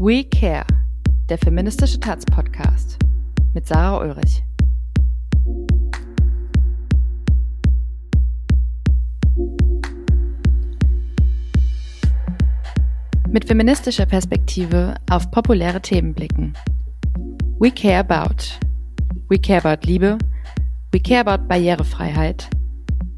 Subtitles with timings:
[0.00, 0.64] We Care,
[1.28, 3.00] der feministische Taz-Podcast
[3.52, 4.44] mit Sarah Ulrich.
[13.28, 16.54] Mit feministischer Perspektive auf populäre Themen blicken.
[17.58, 18.60] We care about.
[19.28, 20.16] We care about Liebe.
[20.92, 22.48] We care about Barrierefreiheit.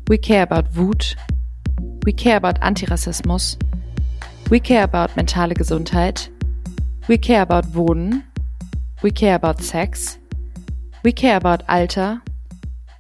[0.09, 1.15] We care about Wut.
[2.07, 3.59] We care about Antirassismus.
[4.49, 6.30] We care about mentale Gesundheit.
[7.11, 8.23] We care about Wohnen.
[9.03, 10.21] We care about Sex.
[11.03, 12.23] We care about Alter.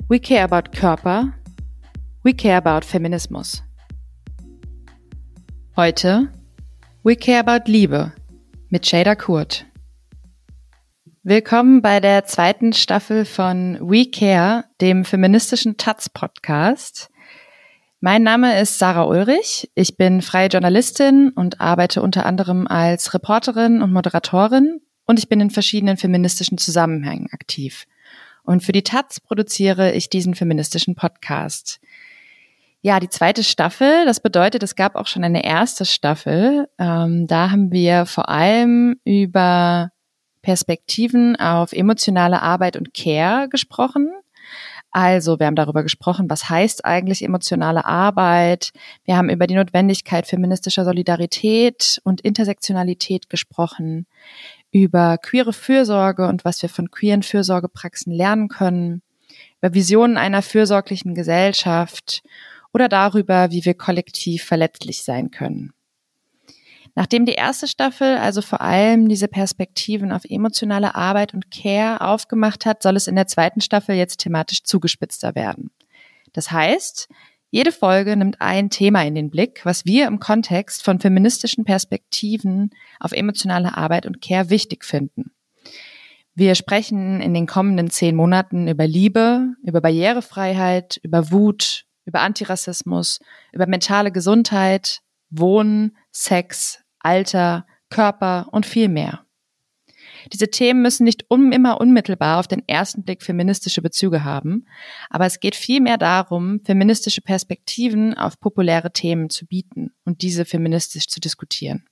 [0.08, 1.32] We care about Körper.
[2.24, 3.62] We care about Feminismus.
[5.76, 6.28] Heute
[7.04, 8.12] We care about Liebe
[8.68, 9.64] mit Shada Kurt.
[11.22, 17.10] Willkommen bei der zweiten Staffel von We Care, dem feministischen Taz-Podcast.
[18.02, 19.70] Mein Name ist Sarah Ulrich.
[19.74, 25.38] Ich bin freie Journalistin und arbeite unter anderem als Reporterin und Moderatorin und ich bin
[25.38, 27.84] in verschiedenen feministischen Zusammenhängen aktiv.
[28.42, 31.78] Und für die Taz produziere ich diesen feministischen Podcast.
[32.80, 36.70] Ja, die zweite Staffel, das bedeutet, es gab auch schon eine erste Staffel.
[36.78, 39.92] Ähm, da haben wir vor allem über
[40.40, 44.10] Perspektiven auf emotionale Arbeit und Care gesprochen.
[44.92, 48.72] Also, wir haben darüber gesprochen, was heißt eigentlich emotionale Arbeit.
[49.04, 54.06] Wir haben über die Notwendigkeit feministischer Solidarität und Intersektionalität gesprochen,
[54.72, 59.02] über queere Fürsorge und was wir von queeren Fürsorgepraxen lernen können,
[59.60, 62.22] über Visionen einer fürsorglichen Gesellschaft
[62.72, 65.72] oder darüber, wie wir kollektiv verletzlich sein können.
[66.94, 72.66] Nachdem die erste Staffel also vor allem diese Perspektiven auf emotionale Arbeit und Care aufgemacht
[72.66, 75.70] hat, soll es in der zweiten Staffel jetzt thematisch zugespitzter werden.
[76.32, 77.08] Das heißt,
[77.50, 82.70] jede Folge nimmt ein Thema in den Blick, was wir im Kontext von feministischen Perspektiven
[83.00, 85.32] auf emotionale Arbeit und Care wichtig finden.
[86.34, 93.18] Wir sprechen in den kommenden zehn Monaten über Liebe, über Barrierefreiheit, über Wut, über Antirassismus,
[93.52, 95.00] über mentale Gesundheit,
[95.30, 99.24] Wohnen, Sex, Alter, Körper und viel mehr.
[100.32, 104.66] Diese Themen müssen nicht un immer unmittelbar auf den ersten Blick feministische Bezüge haben,
[105.08, 111.06] aber es geht vielmehr darum, feministische Perspektiven auf populäre Themen zu bieten und diese feministisch
[111.08, 111.86] zu diskutieren.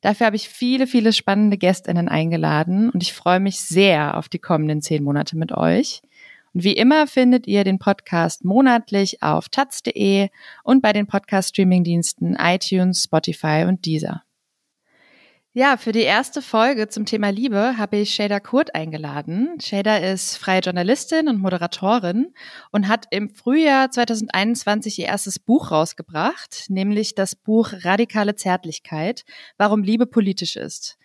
[0.00, 4.38] Dafür habe ich viele, viele spannende Gästinnen eingeladen und ich freue mich sehr auf die
[4.38, 6.02] kommenden zehn Monate mit euch.
[6.60, 10.28] Wie immer findet ihr den Podcast monatlich auf taz.de
[10.64, 14.24] und bei den Podcast-Streaming-Diensten iTunes, Spotify und Deezer.
[15.52, 19.60] Ja, für die erste Folge zum Thema Liebe habe ich Shada Kurt eingeladen.
[19.60, 22.34] Shada ist freie Journalistin und Moderatorin
[22.72, 29.24] und hat im Frühjahr 2021 ihr erstes Buch rausgebracht, nämlich das Buch Radikale Zärtlichkeit,
[29.58, 30.98] warum Liebe politisch ist.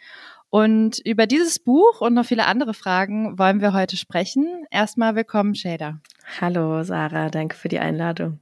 [0.53, 4.67] Und über dieses Buch und noch viele andere Fragen wollen wir heute sprechen.
[4.69, 5.99] Erstmal willkommen, Shader.
[6.39, 7.31] Hallo, Sarah.
[7.31, 8.39] Danke für die Einladung.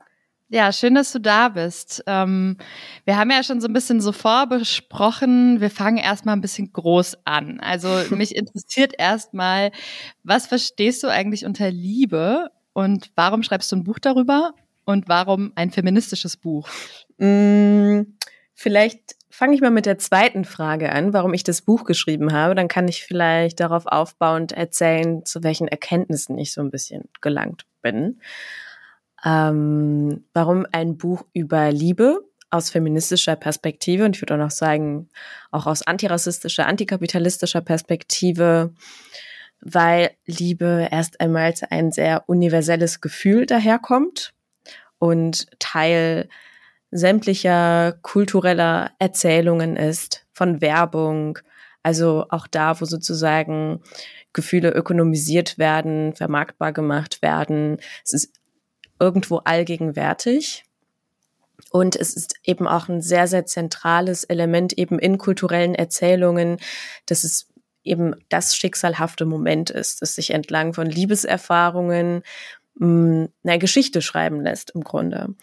[0.50, 2.04] Ja, schön, dass du da bist.
[2.08, 2.58] Ähm,
[3.06, 5.62] wir haben ja schon so ein bisschen so vorbesprochen.
[5.62, 7.62] Wir fangen erstmal ein bisschen groß an.
[7.62, 9.72] Also mich interessiert erstmal,
[10.24, 15.54] was verstehst du eigentlich unter Liebe und warum schreibst du ein Buch darüber und warum
[15.56, 16.68] ein feministisches Buch?
[17.20, 18.02] Mm,
[18.54, 22.54] vielleicht fange ich mal mit der zweiten Frage an, warum ich das Buch geschrieben habe.
[22.54, 27.66] Dann kann ich vielleicht darauf aufbauend erzählen, zu welchen Erkenntnissen ich so ein bisschen gelangt
[27.82, 28.22] bin.
[29.26, 35.10] Ähm, warum ein Buch über Liebe aus feministischer Perspektive und ich würde auch noch sagen,
[35.50, 38.76] auch aus antirassistischer, antikapitalistischer Perspektive,
[39.60, 44.36] weil Liebe erst einmal als ein sehr universelles Gefühl daherkommt
[45.00, 46.30] und Teil
[46.92, 51.40] sämtlicher kultureller Erzählungen ist, von Werbung,
[51.84, 53.82] also auch da, wo sozusagen
[54.34, 57.78] Gefühle ökonomisiert werden, vermarktbar gemacht werden.
[58.04, 58.34] Es ist
[59.00, 60.64] irgendwo allgegenwärtig.
[61.70, 66.58] Und es ist eben auch ein sehr, sehr zentrales Element eben in kulturellen Erzählungen,
[67.06, 67.48] dass es
[67.84, 72.24] eben das schicksalhafte Moment ist, dass sich entlang von Liebeserfahrungen
[72.76, 75.36] mh, hm, eine Geschichte schreiben lässt im Grunde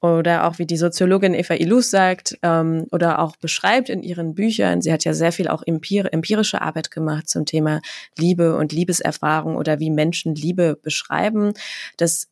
[0.00, 4.80] oder auch wie die Soziologin Eva Ilus sagt ähm, oder auch beschreibt in ihren Büchern,
[4.80, 7.80] sie hat ja sehr viel auch empir empirische Arbeit gemacht zum Thema
[8.16, 11.52] Liebe und Liebeserfahrung oder wie Menschen Liebe beschreiben,
[11.96, 12.28] dass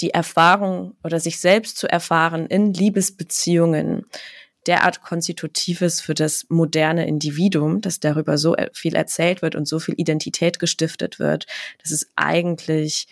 [0.00, 4.06] die Erfahrung oder sich selbst zu erfahren in Liebesbeziehungen
[4.66, 9.78] derart konstitutiv ist für das moderne Individuum, dass darüber so viel erzählt wird und so
[9.78, 11.46] viel Identität gestiftet wird,
[11.82, 13.08] dass es eigentlich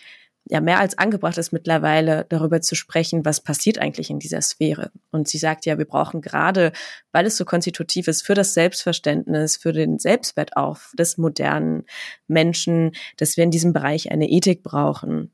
[0.49, 4.91] ja mehr als angebracht ist mittlerweile darüber zu sprechen, was passiert eigentlich in dieser Sphäre.
[5.11, 6.71] Und sie sagt ja, wir brauchen gerade,
[7.11, 11.85] weil es so konstitutiv ist, für das Selbstverständnis, für den Selbstwert auch des modernen
[12.27, 15.31] Menschen, dass wir in diesem Bereich eine Ethik brauchen.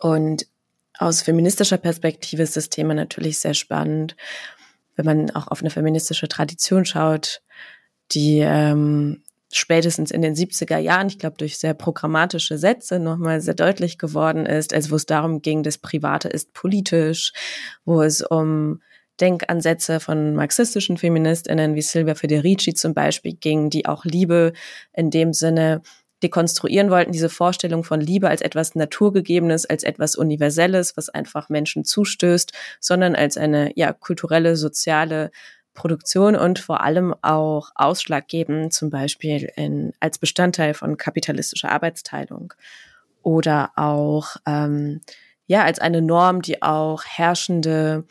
[0.00, 0.46] Und
[0.98, 4.16] aus feministischer Perspektive ist das Thema natürlich sehr spannend,
[4.96, 7.42] wenn man auch auf eine feministische Tradition schaut,
[8.12, 9.22] die ähm,
[9.56, 14.46] spätestens in den 70er Jahren, ich glaube, durch sehr programmatische Sätze nochmal sehr deutlich geworden
[14.46, 17.32] ist, also wo es darum ging, das Private ist politisch,
[17.84, 18.80] wo es um
[19.20, 24.52] Denkansätze von marxistischen Feministinnen wie Silvia Federici zum Beispiel ging, die auch Liebe
[24.92, 25.82] in dem Sinne
[26.22, 31.84] dekonstruieren wollten, diese Vorstellung von Liebe als etwas Naturgegebenes, als etwas Universelles, was einfach Menschen
[31.84, 35.30] zustößt, sondern als eine ja kulturelle, soziale
[35.76, 42.52] Produktion und vor allem auch ausschlaggebend, zum Beispiel in, als Bestandteil von kapitalistischer Arbeitsteilung
[43.22, 45.00] oder auch ähm,
[45.46, 48.04] ja als eine Norm, die auch herrschende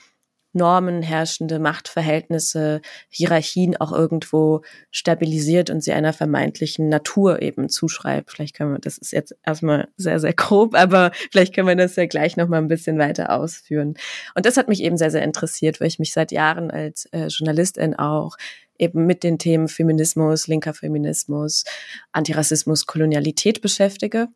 [0.55, 4.61] Normen, herrschende Machtverhältnisse, Hierarchien auch irgendwo
[4.91, 8.31] stabilisiert und sie einer vermeintlichen Natur eben zuschreibt.
[8.31, 11.95] Vielleicht können wir, das ist jetzt erstmal sehr, sehr grob, aber vielleicht können wir das
[11.95, 13.95] ja gleich nochmal ein bisschen weiter ausführen.
[14.33, 17.27] Und das hat mich eben sehr, sehr interessiert, weil ich mich seit Jahren als äh,
[17.27, 18.37] Journalistin auch
[18.77, 21.63] eben mit den Themen Feminismus, linker Feminismus,
[22.11, 24.27] Antirassismus, Kolonialität beschäftige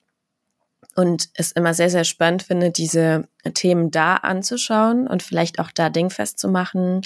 [0.99, 5.89] und es immer sehr, sehr spannend finde, diese Themen da anzuschauen und vielleicht auch da
[5.89, 7.03] dingfest zu machen,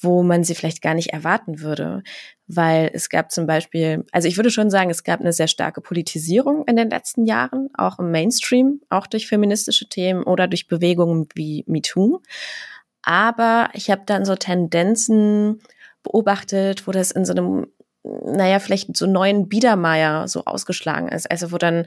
[0.00, 2.02] wo man sie vielleicht gar nicht erwarten würde.
[2.46, 5.82] Weil es gab zum Beispiel, also ich würde schon sagen, es gab eine sehr starke
[5.82, 11.28] Politisierung in den letzten Jahren, auch im Mainstream, auch durch feministische Themen oder durch Bewegungen
[11.34, 12.22] wie MeToo.
[13.02, 15.60] Aber ich habe dann so Tendenzen
[16.02, 17.66] beobachtet, wo das in so einem
[18.24, 21.30] naja, vielleicht so neuen Biedermeier so ausgeschlagen ist.
[21.30, 21.86] Also wo dann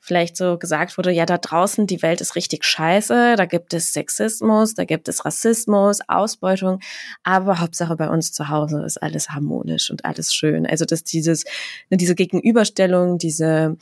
[0.00, 3.92] vielleicht so gesagt wurde, ja, da draußen, die Welt ist richtig scheiße, da gibt es
[3.92, 6.80] Sexismus, da gibt es Rassismus, Ausbeutung,
[7.22, 10.66] aber Hauptsache bei uns zu Hause ist alles harmonisch und alles schön.
[10.66, 11.44] Also dass dieses,
[11.90, 13.76] ne, diese Gegenüberstellung, diese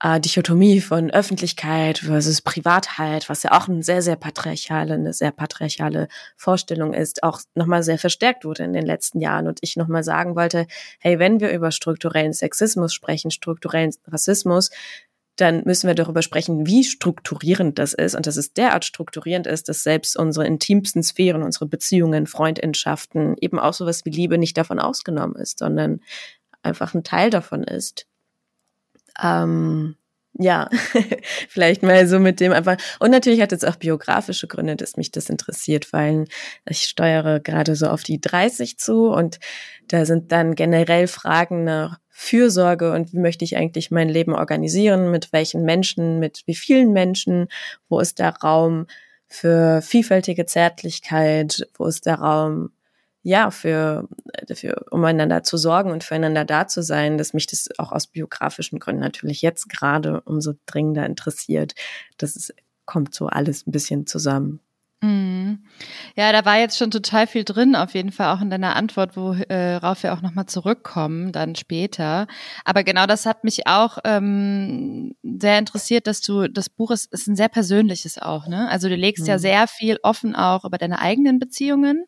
[0.00, 5.32] äh, Dichotomie von Öffentlichkeit versus Privatheit, was ja auch eine sehr, sehr patriarchale, eine sehr
[5.32, 9.48] patriarchale Vorstellung ist, auch nochmal sehr verstärkt wurde in den letzten Jahren.
[9.48, 10.66] Und ich nochmal sagen wollte,
[11.00, 14.70] hey, wenn wir über strukturellen Sexismus sprechen, strukturellen Rassismus,
[15.40, 19.68] dann müssen wir darüber sprechen, wie strukturierend das ist und dass es derart strukturierend ist,
[19.68, 24.80] dass selbst unsere intimsten Sphären, unsere Beziehungen, Freundschaften, eben auch sowas wie Liebe nicht davon
[24.80, 26.00] ausgenommen ist, sondern
[26.62, 28.06] einfach ein Teil davon ist.
[29.22, 29.96] Ähm,
[30.34, 30.68] ja,
[31.48, 32.76] vielleicht mal so mit dem einfach.
[32.98, 36.26] Und natürlich hat es auch biografische Gründe, dass mich das interessiert, weil
[36.68, 39.38] ich steuere gerade so auf die 30 zu und
[39.86, 45.12] da sind dann generell Fragen nach Fürsorge und wie möchte ich eigentlich mein Leben organisieren,
[45.12, 47.46] mit welchen Menschen, mit wie vielen Menschen,
[47.88, 48.86] wo ist der Raum
[49.28, 52.72] für vielfältige Zärtlichkeit, wo ist der Raum
[53.22, 54.08] ja, für,
[54.52, 58.80] für umeinander zu sorgen und füreinander da zu sein, dass mich das auch aus biografischen
[58.80, 61.76] Gründen natürlich jetzt gerade umso dringender interessiert.
[62.16, 62.52] Das ist,
[62.84, 64.58] kommt so alles ein bisschen zusammen.
[65.00, 65.64] Mhm.
[66.16, 69.16] Ja, da war jetzt schon total viel drin, auf jeden Fall auch in deiner Antwort,
[69.16, 72.26] worauf äh, wir auch nochmal zurückkommen, dann später.
[72.64, 77.28] Aber genau das hat mich auch ähm, sehr interessiert, dass du, das Buch ist, ist
[77.28, 78.68] ein sehr persönliches auch, ne?
[78.68, 79.28] Also du legst mhm.
[79.28, 82.04] ja sehr viel offen auch über deine eigenen Beziehungen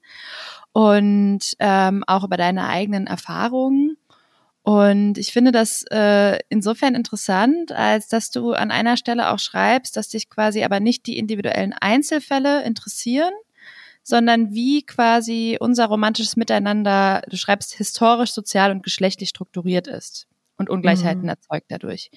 [0.72, 3.97] und ähm, auch über deine eigenen Erfahrungen.
[4.70, 9.96] Und ich finde das äh, insofern interessant, als dass du an einer Stelle auch schreibst,
[9.96, 13.32] dass dich quasi aber nicht die individuellen Einzelfälle interessieren,
[14.04, 20.28] sondern wie quasi unser romantisches Miteinander, du schreibst, historisch, sozial und geschlechtlich strukturiert ist
[20.61, 21.31] und Ungleichheiten mhm.
[21.31, 22.11] erzeugt dadurch.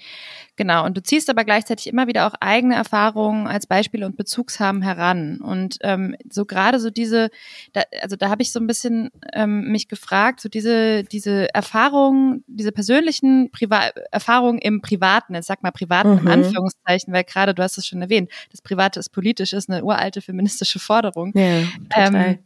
[0.56, 0.86] Genau.
[0.86, 5.40] Und du ziehst aber gleichzeitig immer wieder auch eigene Erfahrungen als Beispiele und Bezugshaben heran.
[5.42, 7.30] Und ähm, so gerade so diese,
[7.72, 12.44] da, also da habe ich so ein bisschen ähm, mich gefragt, so diese, diese Erfahrungen,
[12.48, 16.28] diese persönlichen Priva Erfahrungen im Privaten, jetzt sag mal privaten mhm.
[16.28, 20.22] Anführungszeichen, weil gerade du hast es schon erwähnt, das Private ist politisch, ist eine uralte
[20.22, 21.32] feministische Forderung.
[21.34, 22.26] Ja, total.
[22.26, 22.40] Ähm,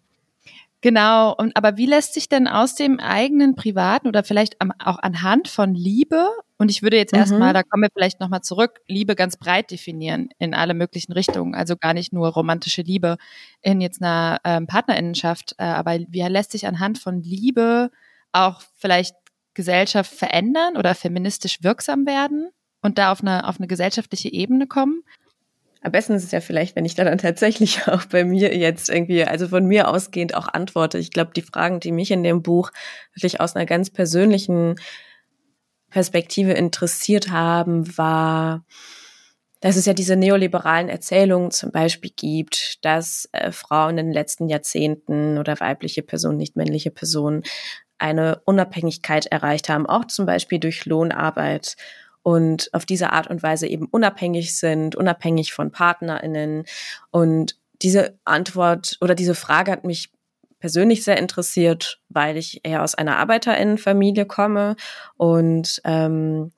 [0.88, 4.98] Genau, und aber wie lässt sich denn aus dem eigenen privaten oder vielleicht am, auch
[5.00, 7.20] anhand von Liebe, und ich würde jetzt mhm.
[7.20, 11.56] erstmal, da kommen wir vielleicht nochmal zurück, Liebe ganz breit definieren in alle möglichen Richtungen,
[11.56, 13.17] also gar nicht nur romantische Liebe
[13.62, 17.91] in jetzt einer ähm, Partnerinnenschaft, äh, aber wie lässt sich anhand von Liebe
[18.32, 19.17] auch vielleicht
[19.56, 22.50] Gesellschaft verändern oder feministisch wirksam werden
[22.82, 25.03] und da auf eine, auf eine gesellschaftliche Ebene kommen?
[25.81, 28.89] Am besten ist es ja vielleicht, wenn ich da dann tatsächlich auch bei mir jetzt
[28.89, 30.98] irgendwie, also von mir ausgehend auch antworte.
[30.98, 32.72] Ich glaube, die Fragen, die mich in dem Buch
[33.13, 34.75] wirklich aus einer ganz persönlichen
[35.89, 38.65] Perspektive interessiert haben, war,
[39.62, 44.50] dass es ja diese neoliberalen Erzählungen zum Beispiel gibt, dass äh, Frauen in den letzten
[44.50, 47.43] Jahrzehnten oder weibliche Personen, nicht männliche Personen,
[47.98, 51.75] eine Unabhängigkeit erreicht haben, auch zum Beispiel durch Lohnarbeit
[52.27, 56.65] und auf diese Art und Weise eben unabhängig sind, unabhängig von PartnerInnen.
[57.10, 60.12] Und diese Antwort oder diese Frage hat mich
[60.60, 64.75] persönlich sehr interessiert, weil ich eher aus einer Arbeiterinnenfamilie komme
[65.15, 66.51] und ähm,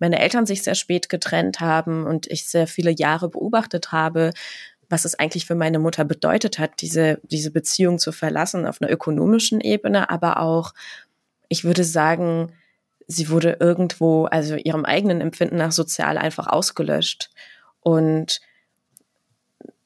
[0.00, 4.32] meine Eltern sich sehr spät getrennt haben und ich sehr viele Jahre beobachtet habe,
[4.88, 8.90] was es eigentlich für meine Mutter bedeutet hat, diese, diese Beziehung zu verlassen auf einer
[8.90, 10.74] ökonomischen Ebene, aber auch,
[11.48, 12.50] ich würde sagen,
[13.12, 17.30] sie wurde irgendwo, also ihrem eigenen Empfinden nach sozial einfach ausgelöscht.
[17.80, 18.40] Und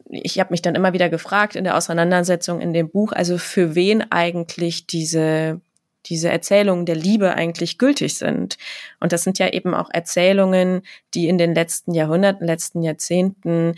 [0.09, 3.75] ich habe mich dann immer wieder gefragt in der Auseinandersetzung in dem Buch, also für
[3.75, 5.61] wen eigentlich diese
[6.06, 8.59] diese Erzählungen der Liebe eigentlich gültig sind.
[9.00, 10.83] Und das sind ja eben auch Erzählungen,
[11.14, 13.75] die in den letzten Jahrhunderten, letzten Jahrzehnten,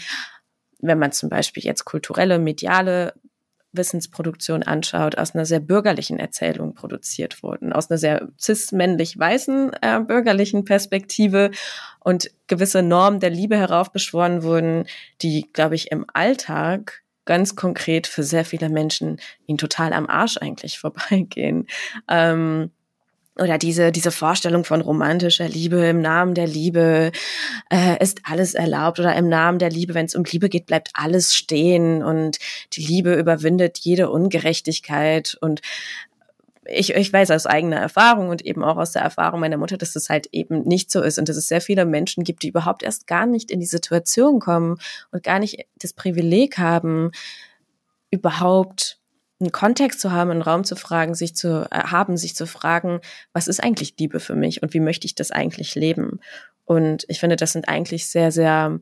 [0.81, 3.15] wenn man zum Beispiel jetzt kulturelle, mediale
[3.73, 10.65] Wissensproduktion anschaut, aus einer sehr bürgerlichen Erzählung produziert wurden, aus einer sehr cis-männlich-weißen äh, bürgerlichen
[10.65, 11.51] Perspektive
[12.01, 14.85] und gewisse Normen der Liebe heraufbeschworen wurden,
[15.21, 20.39] die, glaube ich, im Alltag ganz konkret für sehr viele Menschen ihnen total am Arsch
[20.39, 21.67] eigentlich vorbeigehen.
[22.09, 22.71] Ähm,
[23.41, 27.13] oder diese, diese Vorstellung von romantischer Liebe, im Namen der Liebe
[27.71, 30.91] äh, ist alles erlaubt oder im Namen der Liebe, wenn es um Liebe geht, bleibt
[30.95, 32.39] alles stehen und
[32.73, 35.37] die Liebe überwindet jede Ungerechtigkeit.
[35.41, 35.61] Und
[36.69, 39.93] ich, ich weiß aus eigener Erfahrung und eben auch aus der Erfahrung meiner Mutter, dass
[39.93, 42.83] das halt eben nicht so ist und dass es sehr viele Menschen gibt, die überhaupt
[42.83, 44.79] erst gar nicht in die Situation kommen
[45.11, 47.11] und gar nicht das Privileg haben,
[48.11, 48.98] überhaupt
[49.41, 53.01] einen Kontext zu haben, einen Raum zu fragen, sich zu äh, haben, sich zu fragen,
[53.33, 56.21] was ist eigentlich Liebe für mich und wie möchte ich das eigentlich leben?
[56.65, 58.79] Und ich finde, das sind eigentlich sehr, sehr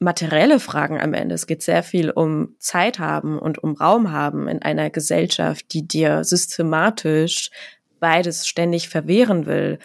[0.00, 1.34] materielle Fragen am Ende.
[1.34, 5.86] Es geht sehr viel um Zeit haben und um Raum haben in einer Gesellschaft, die
[5.86, 7.50] dir systematisch
[8.00, 9.78] beides ständig verwehren will.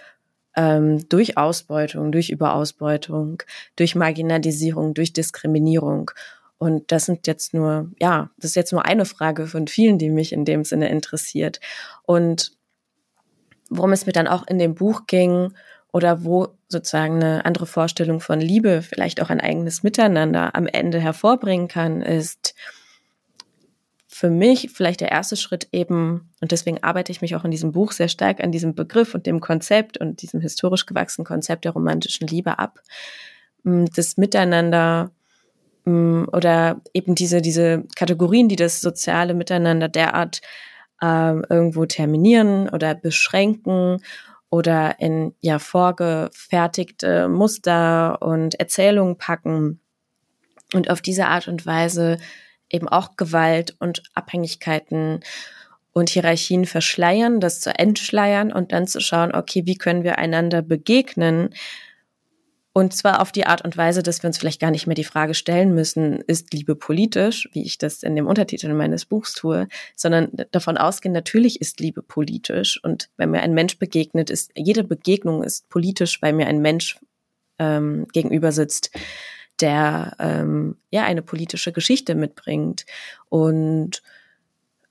[0.57, 3.43] Ähm, durch Ausbeutung, durch Überausbeutung,
[3.75, 6.11] durch Marginalisierung, durch Diskriminierung.
[6.57, 10.09] Und das sind jetzt nur, ja, das ist jetzt nur eine Frage von vielen, die
[10.09, 11.59] mich in dem Sinne interessiert.
[12.03, 12.53] Und
[13.69, 15.53] worum es mir dann auch in dem Buch ging,
[15.95, 20.99] oder wo sozusagen eine andere Vorstellung von Liebe, vielleicht auch ein eigenes Miteinander am Ende
[20.99, 22.53] hervorbringen kann, ist
[24.05, 27.71] für mich vielleicht der erste Schritt eben, und deswegen arbeite ich mich auch in diesem
[27.71, 31.71] Buch sehr stark an diesem Begriff und dem Konzept und diesem historisch gewachsenen Konzept der
[31.71, 32.81] romantischen Liebe ab,
[33.63, 35.11] das Miteinander
[35.85, 40.41] oder eben diese, diese Kategorien, die das soziale Miteinander derart
[41.01, 44.01] äh, irgendwo terminieren oder beschränken
[44.49, 49.79] oder in ja vorgefertigte Muster und Erzählungen packen
[50.73, 52.17] und auf diese Art und Weise
[52.71, 55.19] eben auch Gewalt und Abhängigkeiten
[55.91, 60.61] und Hierarchien verschleiern, das zu entschleiern und dann zu schauen, okay, wie können wir einander
[60.61, 61.53] begegnen,
[62.77, 65.05] und zwar auf die Art und Weise, dass wir uns vielleicht gar nicht mehr die
[65.05, 69.69] Frage stellen müssen, ist Liebe politisch, wie ich das in dem Untertitel meines Buchs tue,
[69.95, 72.77] sondern davon ausgehen, natürlich ist Liebe politisch.
[72.83, 76.99] Und wenn mir ein Mensch begegnet, ist jede Begegnung ist politisch, weil mir ein Mensch
[77.59, 78.91] ähm, gegenüber sitzt,
[79.61, 82.85] der ähm, ja eine politische Geschichte mitbringt.
[83.29, 84.03] Und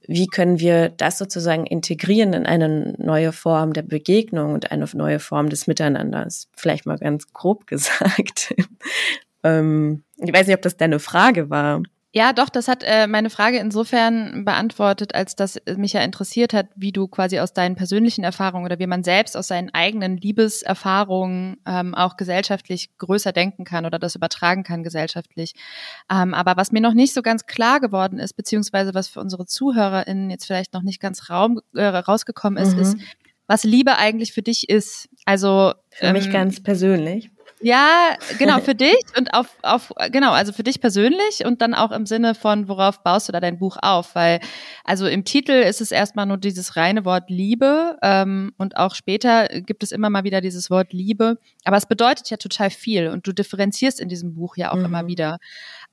[0.07, 5.19] wie können wir das sozusagen integrieren in eine neue Form der Begegnung und eine neue
[5.19, 6.49] Form des Miteinanders?
[6.57, 8.55] Vielleicht mal ganz grob gesagt.
[9.43, 11.83] ähm, ich weiß nicht, ob das deine Frage war.
[12.17, 16.69] Ja, doch, das hat äh, meine Frage insofern beantwortet, als dass mich ja interessiert hat,
[16.77, 21.57] wie du quasi aus deinen persönlichen Erfahrungen oder wie man selbst aus seinen eigenen Liebeserfahrungen
[21.67, 25.55] ähm, auch gesellschaftlich größer denken kann oder das übertragen kann gesellschaftlich.
[26.09, 29.47] Ähm, aber was mir noch nicht so ganz klar geworden ist, beziehungsweise was für unsere
[29.47, 32.83] ZuhörerInnen jetzt vielleicht noch nicht ganz raum, äh, rausgekommen ist, mhm.
[32.83, 32.97] ist,
[33.49, 35.09] was Liebe eigentlich für dich ist.
[35.25, 37.34] Also für ähm, mich ganz persönlich.
[37.65, 41.93] Ja, genau, für dich und auf, auf, genau, also für dich persönlich und dann auch
[41.93, 44.15] im Sinne von, worauf baust du da dein Buch auf?
[44.15, 44.41] Weil,
[44.85, 49.49] also im Titel ist es erstmal nur dieses reine Wort Liebe ähm, und auch später
[49.49, 51.39] gibt es immer mal wieder dieses Wort Liebe.
[51.65, 54.85] Aber es bedeutet ja total viel und du differenzierst in diesem Buch ja auch mhm.
[54.85, 55.39] immer wieder.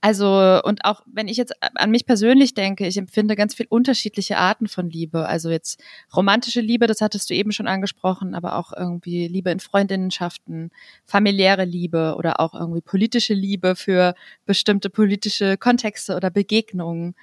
[0.04, 4.38] Also, und auch wenn ich jetzt an mich persönlich denke, ich empfinde ganz viel unterschiedliche
[4.38, 5.28] Arten von Liebe.
[5.28, 5.80] Also jetzt
[6.16, 10.72] romantische Liebe, das hattest du eben schon angesprochen, aber auch irgendwie Liebe in Freundinnenschaften,
[11.06, 14.16] familiäre Liebe oder auch irgendwie politische Liebe für
[14.48, 17.14] bestimmte politische Kontexte oder Begegnungen.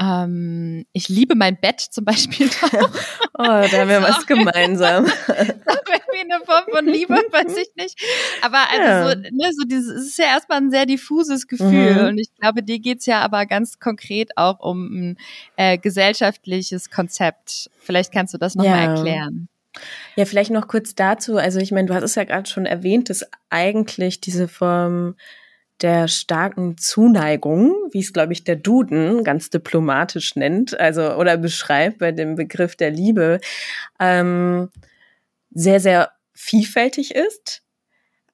[0.00, 2.48] Ähm, ich liebe mein Bett zum Beispiel.
[2.72, 2.88] oh,
[3.38, 5.06] da haben wir was gemeinsam.
[6.12, 8.00] irgendwie eine Form von Liebe, weiß ich nicht.
[8.42, 9.08] Aber also ja.
[9.08, 11.94] so, ne, so dieses, es ist ja erstmal ein sehr diffuses Gefühl.
[11.94, 12.08] Mhm.
[12.08, 15.16] Und ich glaube, dir geht's ja aber ganz konkret auch um ein
[15.56, 17.70] äh, gesellschaftliches Konzept.
[17.78, 18.94] Vielleicht kannst du das nochmal ja.
[18.94, 19.48] erklären.
[20.16, 21.36] Ja, vielleicht noch kurz dazu.
[21.36, 25.14] Also ich meine, du hast es ja gerade schon erwähnt, dass eigentlich diese Form
[25.82, 31.98] der starken Zuneigung, wie es, glaube ich, der Duden ganz diplomatisch nennt, also oder beschreibt
[31.98, 33.40] bei dem Begriff der Liebe,
[33.98, 34.68] ähm,
[35.50, 37.62] sehr, sehr vielfältig ist,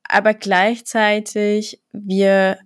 [0.05, 2.59] aber gleichzeitig wir,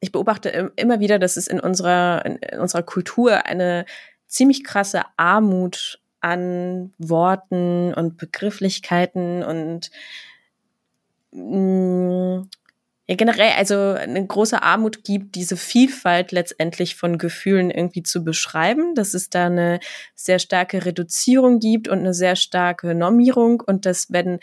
[0.00, 3.86] ich beobachte immer wieder, dass es in unserer, in unserer Kultur eine
[4.26, 9.90] ziemlich krasse Armut an Worten und Begrifflichkeiten und
[11.32, 12.50] mh, mm,
[13.08, 18.94] ja generell also eine große Armut gibt, diese Vielfalt letztendlich von Gefühlen irgendwie zu beschreiben,
[18.94, 19.80] dass es da eine
[20.14, 24.40] sehr starke Reduzierung gibt und eine sehr starke Normierung und dass wenn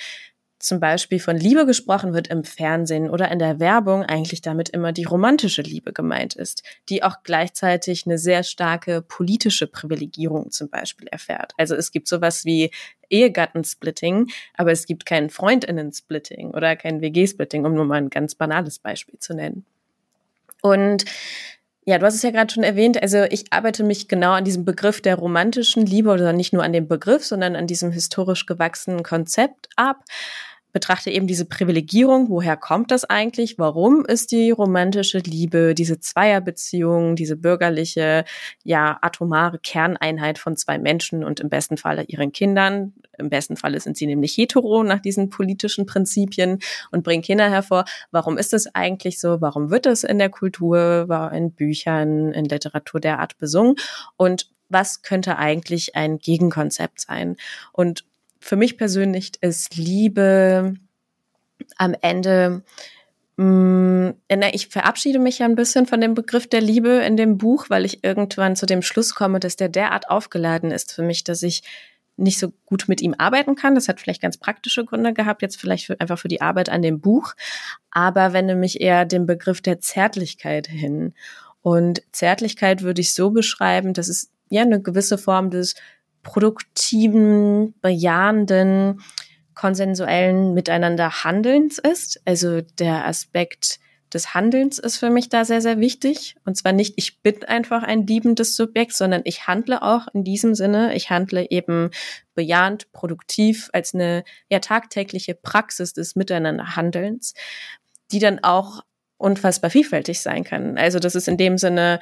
[0.63, 4.93] zum Beispiel von Liebe gesprochen wird im Fernsehen oder in der Werbung, eigentlich damit immer
[4.93, 11.07] die romantische Liebe gemeint ist, die auch gleichzeitig eine sehr starke politische Privilegierung zum Beispiel
[11.07, 11.51] erfährt.
[11.57, 12.71] Also es gibt sowas wie
[13.09, 18.79] Ehegattensplitting, aber es gibt kein Freundinnen-Splitting oder kein WG-Splitting, um nur mal ein ganz banales
[18.79, 19.65] Beispiel zu nennen.
[20.61, 21.03] Und
[21.85, 24.63] ja, du hast es ja gerade schon erwähnt, also ich arbeite mich genau an diesem
[24.63, 29.03] Begriff der romantischen Liebe oder nicht nur an dem Begriff, sondern an diesem historisch gewachsenen
[29.03, 30.05] Konzept ab
[30.73, 33.57] betrachte eben diese Privilegierung, woher kommt das eigentlich?
[33.59, 38.25] Warum ist die romantische Liebe, diese Zweierbeziehung, diese bürgerliche,
[38.63, 42.93] ja, atomare Kerneinheit von zwei Menschen und im besten Falle ihren Kindern?
[43.19, 46.59] Im besten Falle sind sie nämlich hetero nach diesen politischen Prinzipien
[46.91, 47.85] und bringen Kinder hervor.
[48.11, 49.39] Warum ist das eigentlich so?
[49.39, 53.75] Warum wird es in der Kultur, in Büchern, in Literatur derart besungen?
[54.17, 57.37] Und was könnte eigentlich ein Gegenkonzept sein?
[57.71, 58.05] Und
[58.43, 60.73] für mich persönlich ist Liebe
[61.77, 62.63] am Ende
[63.37, 64.09] mm,
[64.51, 67.85] ich verabschiede mich ja ein bisschen von dem Begriff der Liebe in dem Buch, weil
[67.85, 71.63] ich irgendwann zu dem Schluss komme, dass der derart aufgeladen ist für mich, dass ich
[72.17, 73.75] nicht so gut mit ihm arbeiten kann.
[73.75, 76.81] Das hat vielleicht ganz praktische Gründe gehabt, jetzt vielleicht für, einfach für die Arbeit an
[76.81, 77.35] dem Buch,
[77.91, 81.13] aber wende mich eher dem Begriff der Zärtlichkeit hin.
[81.61, 85.75] Und Zärtlichkeit würde ich so beschreiben, dass es ja eine gewisse Form des
[86.23, 89.01] produktiven, bejahenden,
[89.53, 92.21] konsensuellen Miteinander Handelns ist.
[92.25, 93.79] Also der Aspekt
[94.13, 96.35] des Handelns ist für mich da sehr, sehr wichtig.
[96.45, 100.55] Und zwar nicht, ich bin einfach ein liebendes Subjekt, sondern ich handle auch in diesem
[100.55, 100.95] Sinne.
[100.95, 101.89] Ich handle eben
[102.35, 107.33] bejahend, produktiv als eine ja tagtägliche Praxis des Miteinanderhandelns,
[108.11, 108.81] die dann auch
[109.17, 110.77] unfassbar vielfältig sein kann.
[110.77, 111.99] Also das ist in dem Sinne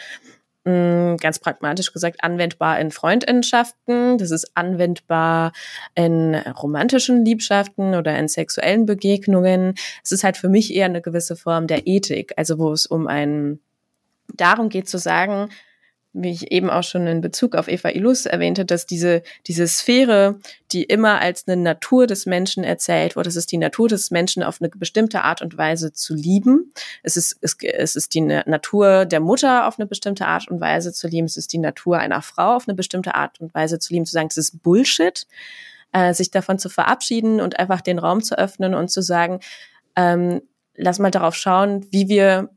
[0.64, 5.54] ganz pragmatisch gesagt anwendbar in Freundinnenschaften, das ist anwendbar
[5.96, 9.74] in romantischen Liebschaften oder in sexuellen Begegnungen.
[10.04, 13.08] Es ist halt für mich eher eine gewisse Form der Ethik, also wo es um
[13.08, 13.60] ein
[14.34, 15.50] darum geht zu sagen,
[16.14, 20.40] wie ich eben auch schon in Bezug auf Eva Illus erwähnte, dass diese, diese Sphäre,
[20.72, 24.44] die immer als eine Natur des Menschen erzählt wurde, es ist die Natur des Menschen
[24.44, 26.74] auf eine bestimmte Art und Weise zu lieben.
[27.02, 30.92] Es ist, es, es ist die Natur der Mutter auf eine bestimmte Art und Weise
[30.92, 31.26] zu lieben.
[31.26, 34.12] Es ist die Natur einer Frau auf eine bestimmte Art und Weise zu lieben, zu
[34.12, 35.26] sagen, das ist Bullshit,
[35.94, 39.40] äh, sich davon zu verabschieden und einfach den Raum zu öffnen und zu sagen,
[39.96, 40.42] ähm,
[40.76, 42.50] lass mal darauf schauen, wie wir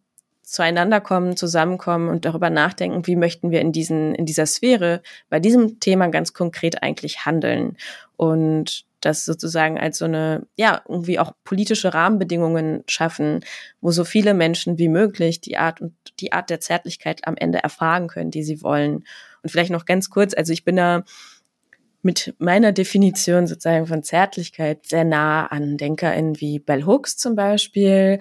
[0.44, 5.40] zueinander kommen, zusammenkommen und darüber nachdenken, wie möchten wir in diesen, in dieser Sphäre bei
[5.40, 7.76] diesem Thema ganz konkret eigentlich handeln
[8.16, 13.40] und das sozusagen als so eine, ja, irgendwie auch politische Rahmenbedingungen schaffen,
[13.80, 17.58] wo so viele Menschen wie möglich die Art und die Art der Zärtlichkeit am Ende
[17.58, 19.04] erfahren können, die sie wollen.
[19.42, 21.04] Und vielleicht noch ganz kurz, also ich bin da
[22.02, 28.18] mit meiner Definition sozusagen von Zärtlichkeit sehr nah an DenkerInnen wie Bell Hooks zum Beispiel,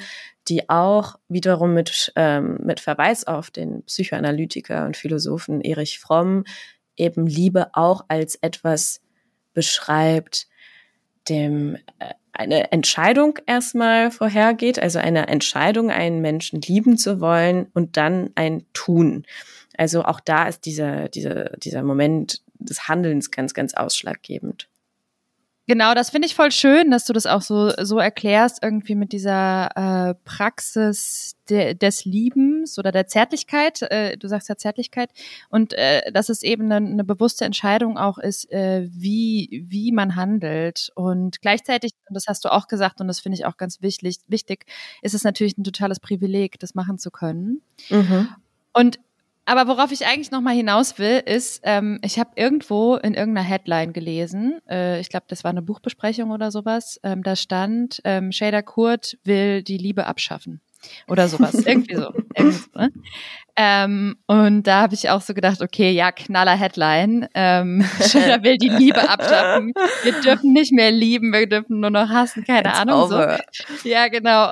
[0.47, 6.43] die auch wiederum mit, ähm, mit Verweis auf den Psychoanalytiker und Philosophen Erich Fromm
[6.97, 9.01] eben Liebe auch als etwas
[9.53, 10.47] beschreibt,
[11.29, 17.95] dem äh, eine Entscheidung erstmal vorhergeht, also eine Entscheidung, einen Menschen lieben zu wollen und
[17.95, 19.25] dann ein Tun.
[19.77, 24.67] Also auch da ist dieser, dieser, dieser Moment des Handelns ganz, ganz ausschlaggebend.
[25.65, 29.13] Genau, das finde ich voll schön, dass du das auch so, so erklärst, irgendwie mit
[29.13, 33.81] dieser äh, Praxis de, des Liebens oder der Zärtlichkeit.
[33.83, 35.11] Äh, du sagst ja Zärtlichkeit.
[35.49, 40.17] Und äh, dass es eben eine, eine bewusste Entscheidung auch ist, äh, wie, wie man
[40.17, 40.91] handelt.
[40.95, 44.17] Und gleichzeitig, und das hast du auch gesagt, und das finde ich auch ganz wichtig,
[44.27, 44.65] wichtig,
[45.01, 47.61] ist es natürlich ein totales Privileg, das machen zu können.
[47.89, 48.27] Mhm.
[48.73, 48.99] Und
[49.45, 53.47] aber worauf ich eigentlich noch mal hinaus will, ist, ähm, ich habe irgendwo in irgendeiner
[53.47, 58.31] Headline gelesen, äh, ich glaube, das war eine Buchbesprechung oder sowas, ähm, da stand, ähm,
[58.31, 60.61] Shader Kurt will die Liebe abschaffen
[61.07, 62.13] oder sowas, irgendwie so.
[62.35, 62.91] Irgendwie so ne?
[63.55, 67.27] Ähm, und da habe ich auch so gedacht, okay, ja, knaller Headline.
[67.35, 69.73] Ähm, Schiller will die Liebe abschaffen.
[70.01, 73.03] Wir dürfen nicht mehr lieben, wir dürfen nur noch hassen, keine It's Ahnung.
[73.03, 73.39] Over.
[73.51, 73.87] So.
[73.87, 74.51] Ja, genau.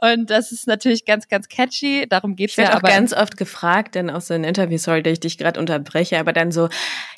[0.00, 2.06] Und das ist natürlich ganz, ganz catchy.
[2.08, 2.70] Darum geht's ich ja.
[2.70, 6.18] Ich auch ganz oft gefragt, denn aus den Interviews, sorry, dass ich dich gerade unterbreche,
[6.18, 6.70] aber dann so,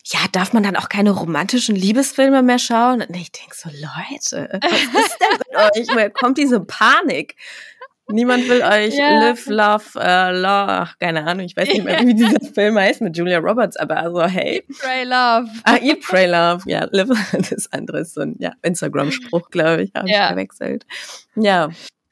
[0.04, 3.02] ja, darf man dann auch keine romantischen Liebesfilme mehr schauen?
[3.02, 5.94] Und ich denk so, Leute, was ist denn mit euch?
[5.94, 7.36] Woher kommt diese Panik?
[8.10, 9.20] Niemand will euch ja.
[9.20, 13.02] Live, Love, uh, Love, ach, keine Ahnung, ich weiß nicht mehr, wie dieser Film heißt
[13.02, 14.56] mit Julia Roberts, aber also, hey.
[14.56, 15.48] Eat, Pray, Love.
[15.64, 17.08] Ah, Eat, Pray, Love, ja, Live,
[17.50, 20.24] das andere ist so ein ja, Instagram-Spruch, glaube ich, habe ja.
[20.24, 20.86] ich gewechselt.
[21.36, 21.68] Ja.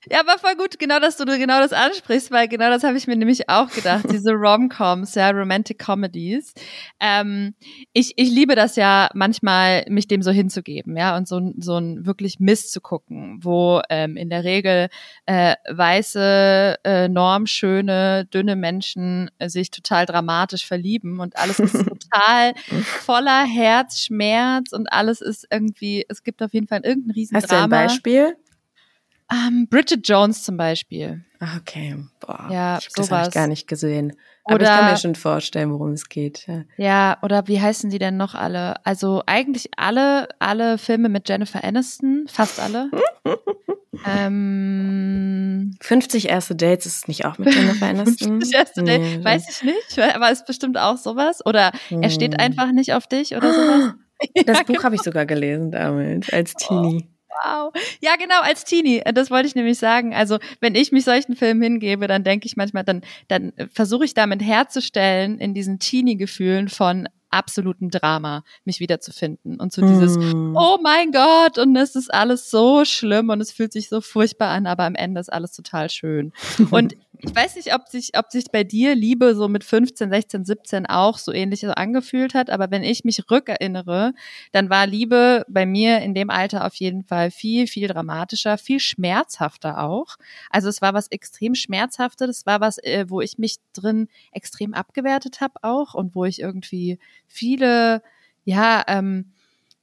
[0.08, 3.08] Ja, aber voll gut, genau, dass du genau das ansprichst, weil genau das habe ich
[3.08, 6.54] mir nämlich auch gedacht, diese Rom-Coms, ja, Romantic Comedies.
[7.00, 7.54] Ähm,
[7.92, 12.06] ich, ich liebe das ja manchmal, mich dem so hinzugeben, ja, und so, so ein
[12.06, 14.88] wirklich Mist zu gucken, wo ähm, in der Regel
[15.26, 22.54] äh, weiße, äh, normschöne, dünne Menschen äh, sich total dramatisch verlieben und alles ist total
[23.00, 27.42] voller Herzschmerz und alles ist irgendwie, es gibt auf jeden Fall irgendein Riesendrama.
[27.42, 28.36] Hast du ein Beispiel?
[29.30, 31.24] Ähm, Bridget Jones zum Beispiel.
[31.40, 31.96] Ah, okay.
[32.20, 34.12] Boah, ja, ich das habe ich gar nicht gesehen.
[34.44, 36.46] Aber oder, ich kann mir schon vorstellen, worum es geht.
[36.46, 36.62] Ja.
[36.76, 38.84] ja, oder wie heißen die denn noch alle?
[38.86, 42.90] Also eigentlich alle, alle Filme mit Jennifer Aniston, fast alle.
[44.06, 48.40] ähm, 50 erste Dates ist nicht auch mit Jennifer Aniston?
[48.40, 51.44] 50 erste nee, Dates, weiß ich nicht, aber ist bestimmt auch sowas.
[51.44, 52.02] Oder hm.
[52.02, 52.40] er steht hm.
[52.40, 53.94] einfach nicht auf dich oder sowas.
[54.46, 54.82] Das Buch genau.
[54.84, 57.06] habe ich sogar gelesen damals, als Teenie.
[57.06, 57.15] Oh.
[57.44, 57.72] Wow.
[58.00, 59.02] Ja, genau, als Teenie.
[59.14, 60.14] Das wollte ich nämlich sagen.
[60.14, 64.14] Also, wenn ich mich solchen Filmen hingebe, dann denke ich manchmal, dann, dann versuche ich
[64.14, 69.60] damit herzustellen in diesen Teenie-Gefühlen von absoluten Drama, mich wiederzufinden.
[69.60, 70.56] Und so dieses, mm.
[70.56, 74.48] oh mein Gott, und es ist alles so schlimm und es fühlt sich so furchtbar
[74.48, 76.32] an, aber am Ende ist alles total schön.
[76.70, 80.44] Und ich weiß nicht, ob sich, ob sich bei dir Liebe so mit 15, 16,
[80.44, 84.12] 17 auch so ähnlich angefühlt hat, aber wenn ich mich rückerinnere,
[84.52, 88.80] dann war Liebe bei mir in dem Alter auf jeden Fall viel, viel dramatischer, viel
[88.80, 90.16] schmerzhafter auch.
[90.50, 94.74] Also es war was extrem schmerzhaftes, das war was, äh, wo ich mich drin extrem
[94.74, 98.02] abgewertet habe auch und wo ich irgendwie viele,
[98.44, 99.32] ja, ähm,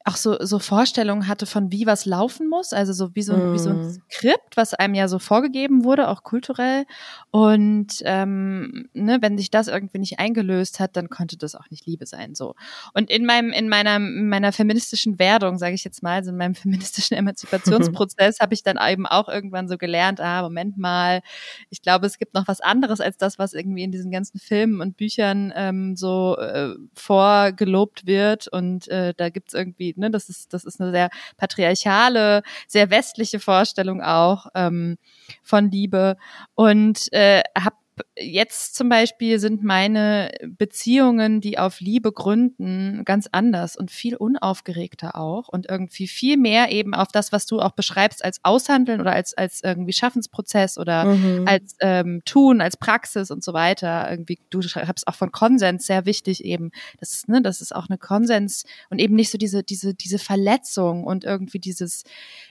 [0.05, 3.53] auch so, so Vorstellungen hatte von wie was laufen muss, also so wie so, mm.
[3.53, 4.01] wie so ein mhm.
[4.09, 6.85] Skript, was einem ja so vorgegeben wurde, auch kulturell.
[7.31, 11.85] Und ähm, ne, wenn sich das irgendwie nicht eingelöst hat, dann konnte das auch nicht
[11.85, 12.35] Liebe sein.
[12.35, 12.55] So.
[12.93, 16.37] Und in meinem, in meiner, in meiner feministischen Werdung, sage ich jetzt mal, also in
[16.37, 21.21] meinem feministischen Emanzipationsprozess, habe ich dann eben auch irgendwann so gelernt, ah, Moment mal,
[21.69, 24.81] ich glaube, es gibt noch was anderes als das, was irgendwie in diesen ganzen Filmen
[24.81, 28.49] und Büchern ähm, so äh, vorgelobt wird.
[28.49, 30.12] Und äh, da gibt's irgendwie Ne?
[30.12, 34.97] Das, ist, das ist eine sehr patriarchale, sehr westliche Vorstellung auch ähm,
[35.41, 36.17] von Liebe.
[36.56, 37.75] Und äh, habe
[38.17, 45.15] jetzt zum Beispiel sind meine Beziehungen, die auf Liebe gründen, ganz anders und viel unaufgeregter
[45.15, 49.13] auch und irgendwie viel mehr eben auf das, was du auch beschreibst als Aushandeln oder
[49.13, 51.47] als, als irgendwie Schaffensprozess oder mhm.
[51.47, 54.10] als ähm, Tun, als Praxis und so weiter.
[54.10, 56.71] Irgendwie, du schreibst auch von Konsens sehr wichtig eben.
[56.99, 60.19] Das ist, ne, das ist auch eine Konsens und eben nicht so diese, diese, diese
[60.19, 62.03] Verletzung und irgendwie dieses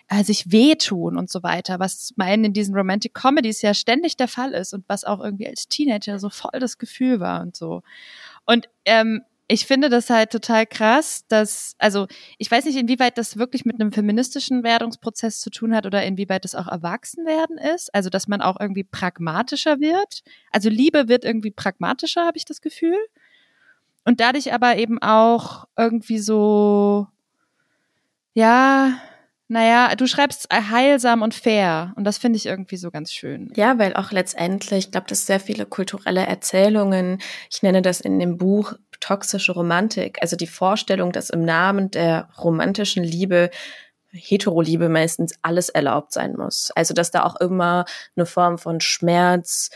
[0.09, 4.29] äh, sich wehtun und so weiter, was meinen in diesen Romantic Comedies ja ständig der
[4.29, 7.83] Fall ist und was auch irgendwie als Teenager so voll das Gefühl war und so.
[8.45, 12.07] Und ähm, ich finde das halt total krass, dass, also
[12.39, 16.45] ich weiß nicht, inwieweit das wirklich mit einem feministischen Werdungsprozess zu tun hat oder inwieweit
[16.45, 20.23] das auch Erwachsenwerden ist, also dass man auch irgendwie pragmatischer wird.
[20.53, 22.97] Also Liebe wird irgendwie pragmatischer, habe ich das Gefühl.
[24.05, 27.07] Und dadurch aber eben auch irgendwie so,
[28.33, 28.99] ja,
[29.49, 33.53] naja, du schreibst heilsam und fair und das finde ich irgendwie so ganz schön.
[33.55, 37.19] Ja, weil auch letztendlich, ich glaube, dass sehr viele kulturelle Erzählungen,
[37.51, 42.29] ich nenne das in dem Buch toxische Romantik, also die Vorstellung, dass im Namen der
[42.39, 43.51] romantischen Liebe
[44.13, 46.71] Heteroliebe meistens alles erlaubt sein muss.
[46.75, 49.71] Also dass da auch immer eine Form von Schmerz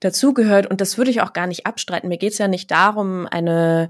[0.00, 2.08] dazugehört und das würde ich auch gar nicht abstreiten.
[2.08, 3.88] Mir geht es ja nicht darum, eine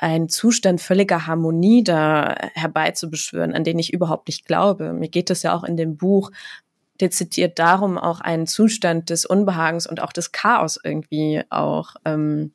[0.00, 4.94] einen Zustand völliger Harmonie da herbeizubeschwören, an den ich überhaupt nicht glaube.
[4.94, 6.30] Mir geht es ja auch in dem Buch
[7.00, 12.52] dezidiert darum, auch einen Zustand des Unbehagens und auch des Chaos irgendwie auch ähm,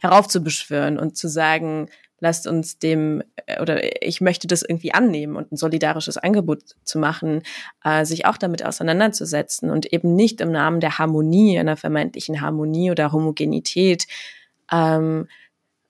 [0.00, 1.88] heraufzubeschwören und zu sagen,
[2.20, 6.98] lasst uns dem äh, oder ich möchte das irgendwie annehmen und ein solidarisches Angebot zu
[6.98, 7.42] machen,
[7.84, 12.90] äh, sich auch damit auseinanderzusetzen und eben nicht im Namen der Harmonie, einer vermeintlichen Harmonie
[12.90, 14.06] oder Homogenität
[14.70, 15.26] ähm,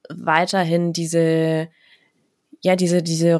[0.08, 1.68] weiterhin diese
[2.64, 3.38] ja, diese, diese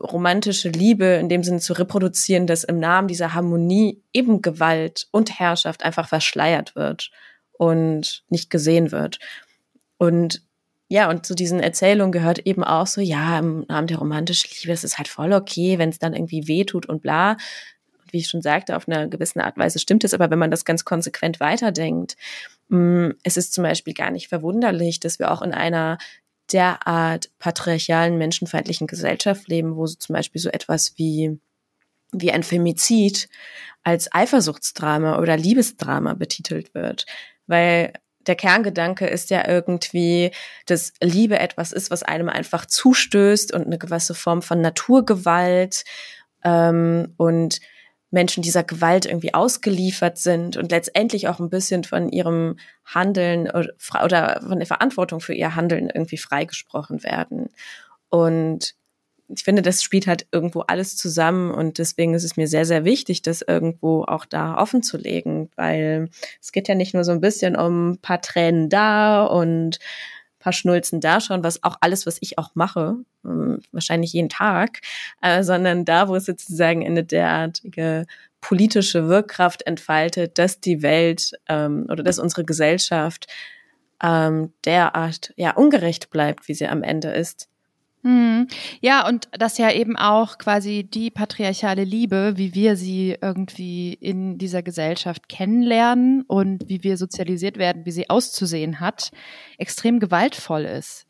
[0.00, 5.38] romantische Liebe in dem Sinne zu reproduzieren, dass im Namen dieser Harmonie eben Gewalt und
[5.38, 7.10] Herrschaft einfach verschleiert wird
[7.52, 9.18] und nicht gesehen wird.
[9.98, 10.42] Und
[10.88, 14.72] ja, und zu diesen Erzählungen gehört eben auch so, ja, im Namen der romantischen Liebe
[14.72, 17.36] ist es halt voll okay, wenn es dann irgendwie wehtut und bla.
[18.10, 20.50] Wie ich schon sagte, auf einer gewissen Art und Weise stimmt es, aber wenn man
[20.50, 22.16] das ganz konsequent weiterdenkt,
[22.70, 25.98] es ist zum Beispiel gar nicht verwunderlich, dass wir auch in einer
[26.52, 31.38] derart patriarchalen, menschenfeindlichen Gesellschaft leben, wo so zum Beispiel so etwas wie,
[32.12, 33.28] wie ein Femizid
[33.82, 37.06] als Eifersuchtsdrama oder Liebesdrama betitelt wird.
[37.46, 37.92] Weil
[38.26, 40.30] der Kerngedanke ist ja irgendwie,
[40.66, 45.84] dass Liebe etwas ist, was einem einfach zustößt und eine gewisse Form von Naturgewalt
[46.42, 47.60] ähm, und
[48.14, 53.74] Menschen dieser Gewalt irgendwie ausgeliefert sind und letztendlich auch ein bisschen von ihrem Handeln oder
[53.78, 57.48] von der Verantwortung für ihr Handeln irgendwie freigesprochen werden.
[58.08, 58.76] Und
[59.28, 62.84] ich finde, das spielt halt irgendwo alles zusammen und deswegen ist es mir sehr, sehr
[62.84, 66.08] wichtig, das irgendwo auch da offen zu legen, weil
[66.40, 69.78] es geht ja nicht nur so ein bisschen um ein paar Tränen da und
[70.44, 74.80] paar Schnulzen da schon, was auch alles, was ich auch mache, ähm, wahrscheinlich jeden Tag,
[75.22, 78.06] äh, sondern da, wo es sozusagen eine derartige
[78.42, 83.26] politische Wirkkraft entfaltet, dass die Welt ähm, oder dass unsere Gesellschaft
[84.02, 87.48] ähm, derart ja ungerecht bleibt, wie sie am Ende ist.
[88.04, 88.48] Mhm.
[88.82, 94.36] Ja, und das ja eben auch quasi die patriarchale Liebe, wie wir sie irgendwie in
[94.36, 99.10] dieser Gesellschaft kennenlernen und wie wir sozialisiert werden, wie sie auszusehen hat,
[99.56, 101.06] extrem gewaltvoll ist.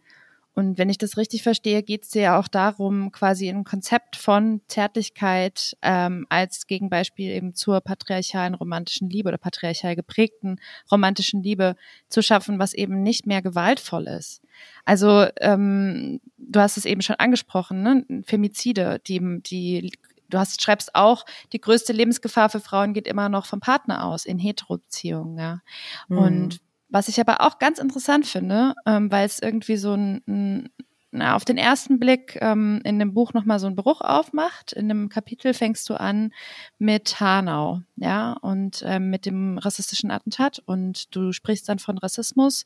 [0.55, 4.61] Und wenn ich das richtig verstehe, geht es ja auch darum, quasi ein Konzept von
[4.69, 11.75] Zärtlichkeit ähm, als Gegenbeispiel eben zur patriarchalen romantischen Liebe oder patriarchal geprägten romantischen Liebe
[12.09, 14.43] zu schaffen, was eben nicht mehr gewaltvoll ist.
[14.85, 18.23] Also ähm, du hast es eben schon angesprochen, ne?
[18.25, 19.91] Femizide, die, die
[20.31, 24.25] du hast, schreibst auch, die größte Lebensgefahr für Frauen geht immer noch vom Partner aus
[24.25, 25.39] in Heterobeziehungen.
[25.39, 25.61] Ja.
[26.09, 26.19] Mhm.
[26.19, 26.61] Und
[26.95, 30.71] was ich aber auch ganz interessant finde, ähm, weil es irgendwie so ein, ein
[31.11, 34.73] na, auf den ersten Blick ähm, in dem Buch nochmal so einen Bruch aufmacht.
[34.73, 36.33] In dem Kapitel fängst du an
[36.79, 42.65] mit Hanau, ja, und ähm, mit dem rassistischen Attentat und du sprichst dann von Rassismus,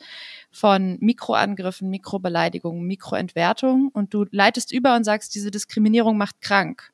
[0.51, 6.93] von Mikroangriffen, Mikrobeleidigungen, Mikroentwertung und du leitest über und sagst, diese Diskriminierung macht krank.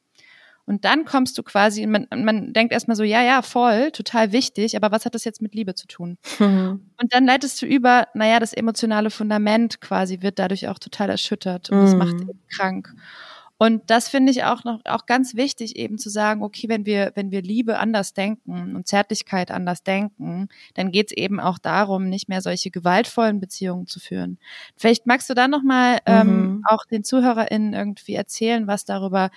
[0.66, 4.76] Und dann kommst du quasi, man, man denkt erstmal so, ja, ja, voll, total wichtig,
[4.76, 6.16] aber was hat das jetzt mit Liebe zu tun?
[6.38, 6.90] Mhm.
[7.00, 11.70] Und dann leitest du über, naja, das emotionale Fundament quasi wird dadurch auch total erschüttert
[11.70, 11.82] und mhm.
[11.82, 12.16] das macht
[12.50, 12.94] krank.
[13.56, 17.12] Und das finde ich auch noch auch ganz wichtig, eben zu sagen, okay, wenn wir,
[17.14, 22.08] wenn wir Liebe anders denken und Zärtlichkeit anders denken, dann geht es eben auch darum,
[22.08, 24.38] nicht mehr solche gewaltvollen Beziehungen zu führen.
[24.76, 26.32] Vielleicht magst du da nochmal ähm, mhm.
[26.32, 29.30] ähm, auch den ZuhörerInnen irgendwie erzählen, was darüber,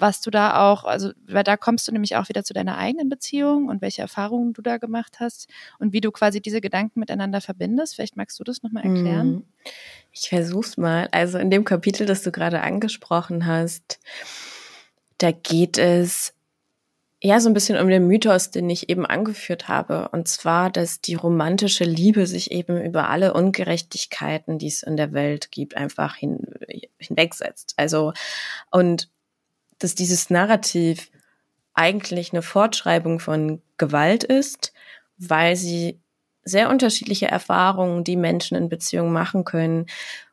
[0.00, 3.08] was du da auch, also weil da kommst du nämlich auch wieder zu deiner eigenen
[3.08, 7.40] Beziehung und welche Erfahrungen du da gemacht hast und wie du quasi diese Gedanken miteinander
[7.40, 7.94] verbindest.
[7.94, 9.28] Vielleicht magst du das nochmal erklären.
[9.28, 9.44] Mhm.
[10.12, 11.08] Ich versuch's mal.
[11.12, 14.00] Also in dem Kapitel, das du gerade angesprochen hast,
[15.18, 16.34] da geht es
[17.22, 20.08] ja so ein bisschen um den Mythos, den ich eben angeführt habe.
[20.08, 25.12] Und zwar, dass die romantische Liebe sich eben über alle Ungerechtigkeiten, die es in der
[25.12, 26.40] Welt gibt, einfach hin,
[26.98, 27.74] hinwegsetzt.
[27.76, 28.12] Also,
[28.70, 29.10] und
[29.80, 31.10] dass dieses Narrativ
[31.74, 34.72] eigentlich eine Fortschreibung von Gewalt ist,
[35.16, 36.00] weil sie
[36.42, 39.86] sehr unterschiedliche Erfahrungen, die Menschen in Beziehungen machen können,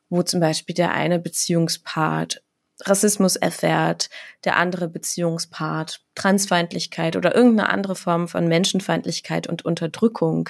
[0.09, 2.41] wo zum Beispiel der eine Beziehungspart
[2.81, 4.09] Rassismus erfährt,
[4.43, 10.49] der andere Beziehungspart Transfeindlichkeit oder irgendeine andere Form von Menschenfeindlichkeit und Unterdrückung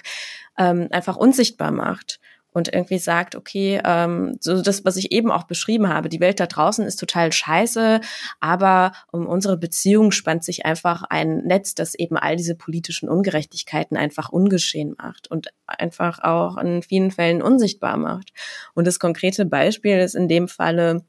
[0.58, 2.20] ähm, einfach unsichtbar macht
[2.58, 6.40] und irgendwie sagt, okay, ähm, so das, was ich eben auch beschrieben habe, die Welt
[6.40, 8.02] da draußen ist total scheiße,
[8.40, 13.96] aber um unsere Beziehung spannt sich einfach ein Netz, das eben all diese politischen Ungerechtigkeiten
[13.96, 18.34] einfach ungeschehen macht und einfach auch in vielen Fällen unsichtbar macht.
[18.74, 21.06] Und das konkrete Beispiel ist in dem Falle,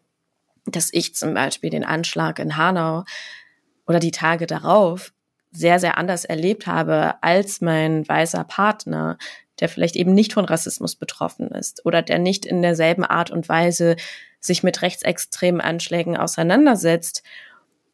[0.66, 3.04] dass ich zum Beispiel den Anschlag in Hanau
[3.86, 5.14] oder die Tage darauf
[5.50, 9.16] sehr, sehr anders erlebt habe als mein weißer Partner,
[9.60, 13.48] der vielleicht eben nicht von Rassismus betroffen ist oder der nicht in derselben Art und
[13.48, 13.96] Weise
[14.40, 17.22] sich mit rechtsextremen Anschlägen auseinandersetzt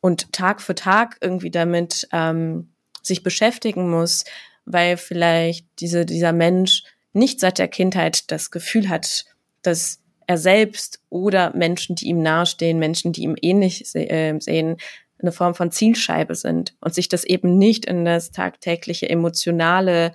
[0.00, 2.70] und Tag für Tag irgendwie damit ähm,
[3.02, 4.24] sich beschäftigen muss,
[4.66, 9.24] weil vielleicht diese, dieser Mensch nicht seit der Kindheit das Gefühl hat,
[9.62, 14.76] dass er selbst oder Menschen, die ihm nahestehen, Menschen, die ihm ähnlich se äh, sehen,
[15.20, 20.12] eine Form von Zielscheibe sind und sich das eben nicht in das tagtägliche emotionale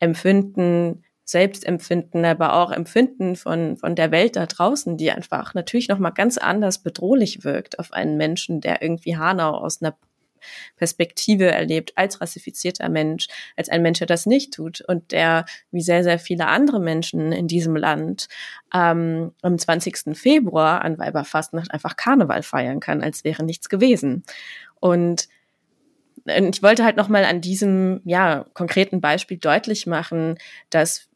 [0.00, 6.12] Empfinden, Selbstempfinden, aber auch Empfinden von, von der Welt da draußen, die einfach natürlich nochmal
[6.12, 9.96] ganz anders bedrohlich wirkt auf einen Menschen, der irgendwie Hanau aus einer
[10.76, 15.82] Perspektive erlebt als rassifizierter Mensch, als ein Mensch, der das nicht tut und der, wie
[15.82, 18.28] sehr, sehr viele andere Menschen in diesem Land,
[18.72, 20.16] ähm, am 20.
[20.16, 24.24] Februar an Weiberfastnacht einfach Karneval feiern kann, als wäre nichts gewesen.
[24.78, 25.28] Und
[26.26, 30.38] ich wollte halt nochmal an diesem ja konkreten Beispiel deutlich machen,
[30.70, 31.08] dass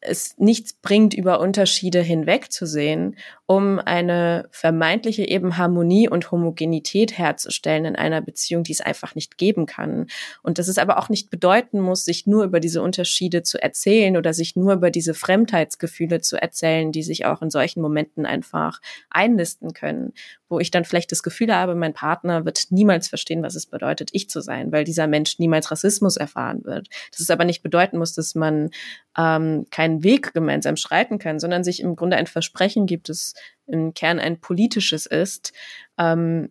[0.00, 3.16] es nichts bringt, über Unterschiede hinwegzusehen,
[3.50, 9.38] um eine vermeintliche eben Harmonie und Homogenität herzustellen in einer Beziehung, die es einfach nicht
[9.38, 10.08] geben kann.
[10.42, 14.18] Und dass es aber auch nicht bedeuten muss, sich nur über diese Unterschiede zu erzählen
[14.18, 18.82] oder sich nur über diese Fremdheitsgefühle zu erzählen, die sich auch in solchen Momenten einfach
[19.08, 20.12] einlisten können,
[20.50, 24.10] wo ich dann vielleicht das Gefühl habe, mein Partner wird niemals verstehen, was es bedeutet,
[24.12, 26.88] ich zu sein, weil dieser Mensch niemals Rassismus erfahren wird.
[27.12, 28.70] Das es aber nicht bedeuten muss, dass man
[29.16, 33.34] ähm, keinen Weg gemeinsam schreiten kann, sondern sich im Grunde ein Versprechen gibt, das
[33.66, 35.52] im Kern ein politisches ist,
[35.98, 36.50] ähm,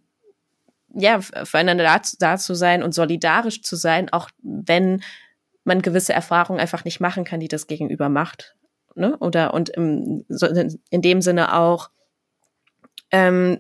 [0.94, 5.04] ja, füreinander da, da zu sein und solidarisch zu sein, auch wenn
[5.64, 8.56] man gewisse Erfahrungen einfach nicht machen kann, die das Gegenüber macht.
[8.96, 9.18] Ne?
[9.18, 10.26] Oder und im,
[10.90, 11.90] in dem Sinne auch
[13.12, 13.60] ähm,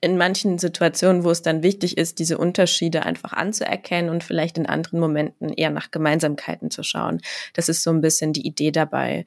[0.00, 4.66] in manchen Situationen, wo es dann wichtig ist, diese Unterschiede einfach anzuerkennen und vielleicht in
[4.66, 7.20] anderen Momenten eher nach Gemeinsamkeiten zu schauen.
[7.54, 9.24] Das ist so ein bisschen die Idee dabei.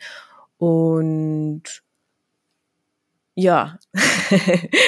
[0.57, 1.83] Und
[3.37, 3.77] ja,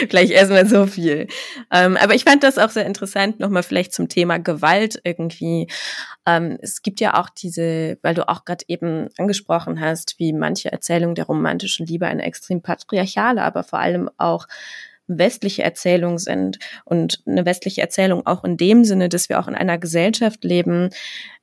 [0.09, 1.27] vielleicht erstmal so viel.
[1.69, 5.67] Ähm, aber ich fand das auch sehr interessant, nochmal vielleicht zum Thema Gewalt irgendwie.
[6.25, 10.71] Ähm, es gibt ja auch diese, weil du auch gerade eben angesprochen hast, wie manche
[10.71, 14.47] Erzählungen der romantischen Liebe eine extrem patriarchale, aber vor allem auch
[15.07, 19.55] westliche Erzählung sind und eine westliche Erzählung auch in dem Sinne, dass wir auch in
[19.55, 20.89] einer Gesellschaft leben,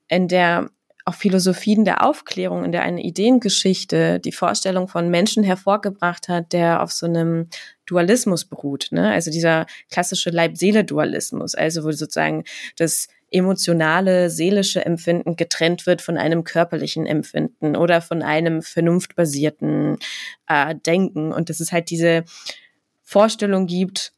[0.07, 0.69] in der
[1.05, 6.81] auch Philosophien der Aufklärung, in der eine Ideengeschichte die Vorstellung von Menschen hervorgebracht hat, der
[6.81, 7.47] auf so einem
[7.85, 8.87] Dualismus beruht.
[8.89, 9.11] Ne?
[9.11, 12.43] Also dieser klassische Leib-Seele-Dualismus, also wo sozusagen
[12.77, 19.97] das emotionale, seelische Empfinden getrennt wird von einem körperlichen Empfinden oder von einem vernunftbasierten
[20.47, 21.31] äh, Denken.
[21.31, 22.23] Und das ist halt diese
[23.03, 24.14] Vorstellung gibt,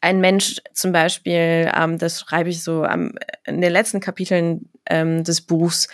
[0.00, 5.24] ein Mensch zum Beispiel, ähm, das schreibe ich so am, in den letzten Kapiteln ähm,
[5.24, 5.88] des Buchs,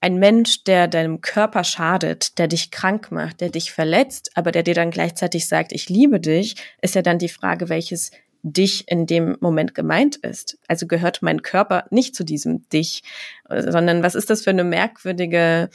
[0.00, 4.64] ein Mensch, der deinem Körper schadet, der dich krank macht, der dich verletzt, aber der
[4.64, 8.10] dir dann gleichzeitig sagt, ich liebe dich, ist ja dann die Frage, welches
[8.42, 10.58] dich in dem Moment gemeint ist.
[10.66, 13.04] Also gehört mein Körper nicht zu diesem dich,
[13.48, 15.70] sondern was ist das für eine merkwürdige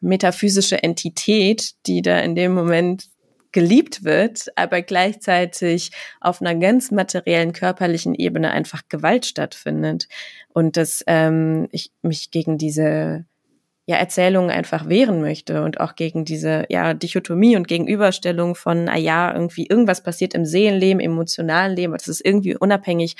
[0.00, 3.08] metaphysische Entität, die da in dem Moment
[3.56, 5.90] geliebt wird, aber gleichzeitig
[6.20, 10.08] auf einer ganz materiellen körperlichen Ebene einfach Gewalt stattfindet.
[10.52, 13.24] Und dass ähm, ich mich gegen diese
[13.86, 18.98] ja, Erzählungen einfach wehren möchte und auch gegen diese ja, Dichotomie und Gegenüberstellung von, ah
[18.98, 23.16] ja, irgendwie irgendwas passiert im Seelenleben, emotionalen Leben, das ist irgendwie unabhängig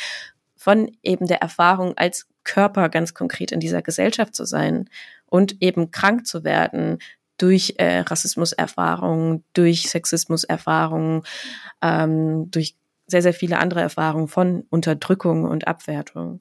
[0.54, 4.90] von eben der Erfahrung als Körper ganz konkret in dieser Gesellschaft zu sein
[5.24, 6.98] und eben krank zu werden
[7.38, 11.22] durch äh, Rassismuserfahrungen, durch Sexismuserfahrungen,
[11.82, 16.40] ähm, durch sehr, sehr viele andere Erfahrungen von Unterdrückung und Abwertung.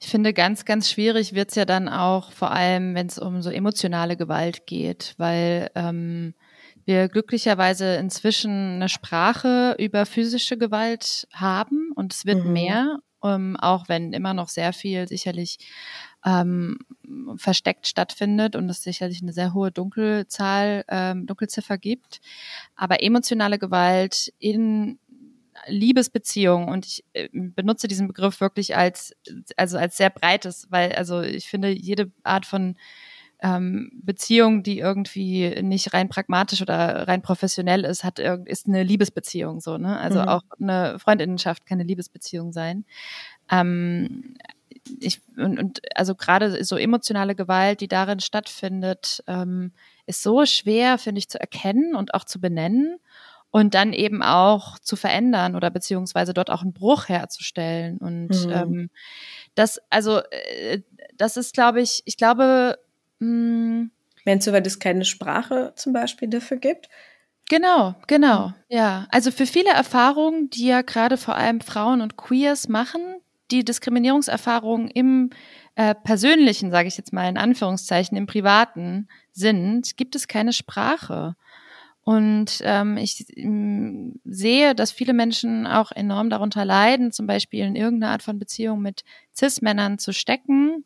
[0.00, 3.50] Ich finde, ganz, ganz schwierig wird's ja dann auch, vor allem wenn es um so
[3.50, 6.34] emotionale Gewalt geht, weil ähm,
[6.84, 12.52] wir glücklicherweise inzwischen eine Sprache über physische Gewalt haben und es wird mhm.
[12.52, 15.58] mehr, ähm, auch wenn immer noch sehr viel sicherlich
[16.24, 16.78] ähm,
[17.36, 22.20] versteckt stattfindet und es sicherlich eine sehr hohe Dunkelzahl, ähm, Dunkelziffer gibt.
[22.76, 24.98] Aber emotionale Gewalt in
[25.66, 29.14] Liebesbeziehungen und ich äh, benutze diesen Begriff wirklich als
[29.56, 32.76] also als sehr breites, weil also ich finde jede Art von
[33.44, 39.60] ähm, Beziehung, die irgendwie nicht rein pragmatisch oder rein professionell ist, hat ist eine Liebesbeziehung
[39.60, 40.28] so ne also mhm.
[40.28, 42.86] auch eine Freundinnenschaft kann eine Liebesbeziehung sein.
[43.50, 44.34] Ähm,
[45.00, 49.72] ich, und, und also gerade so emotionale Gewalt, die darin stattfindet, ähm,
[50.06, 52.98] ist so schwer, finde ich, zu erkennen und auch zu benennen
[53.50, 57.98] und dann eben auch zu verändern oder beziehungsweise dort auch einen Bruch herzustellen.
[57.98, 58.50] Und mhm.
[58.50, 58.90] ähm,
[59.54, 60.80] das, also, äh,
[61.16, 62.78] das ist, glaube ich, ich glaube,
[63.20, 66.88] Meinst du, weil es keine Sprache zum Beispiel dafür gibt?
[67.48, 68.54] Genau, genau.
[68.68, 73.16] Ja, also für viele Erfahrungen, die ja gerade vor allem Frauen und Queers machen,
[73.50, 75.30] die Diskriminierungserfahrungen im
[75.74, 81.36] äh, persönlichen, sage ich jetzt mal in Anführungszeichen, im privaten sind, gibt es keine Sprache.
[82.02, 87.76] Und ähm, ich ähm, sehe, dass viele Menschen auch enorm darunter leiden, zum Beispiel in
[87.76, 89.04] irgendeiner Art von Beziehung mit
[89.34, 90.84] Cis-Männern zu stecken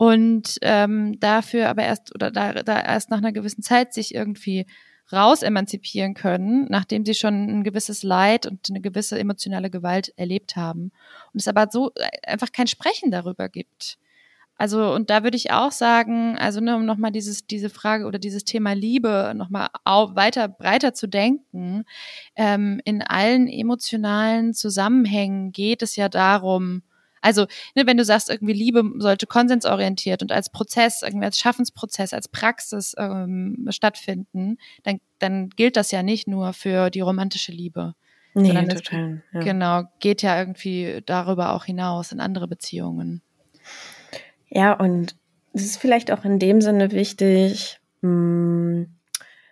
[0.00, 4.64] und ähm, dafür aber erst oder da, da erst nach einer gewissen Zeit sich irgendwie
[5.12, 10.56] raus emanzipieren können, nachdem sie schon ein gewisses Leid und eine gewisse emotionale Gewalt erlebt
[10.56, 10.90] haben.
[11.34, 13.98] Und es aber so äh, einfach kein Sprechen darüber gibt.
[14.56, 18.18] Also, und da würde ich auch sagen, also ne, um nochmal dieses, diese Frage oder
[18.18, 21.84] dieses Thema Liebe nochmal weiter, breiter zu denken,
[22.36, 26.84] ähm, in allen emotionalen Zusammenhängen geht es ja darum,
[27.20, 32.12] also, ne, wenn du sagst, irgendwie Liebe sollte konsensorientiert und als Prozess, irgendwie als Schaffensprozess,
[32.12, 37.94] als Praxis ähm, stattfinden, dann, dann gilt das ja nicht nur für die romantische Liebe.
[38.34, 39.22] Nee, total.
[39.32, 39.40] ja.
[39.40, 43.22] Genau, geht ja irgendwie darüber auch hinaus in andere Beziehungen.
[44.48, 45.16] Ja, und
[45.52, 48.99] es ist vielleicht auch in dem Sinne wichtig, mh, hm,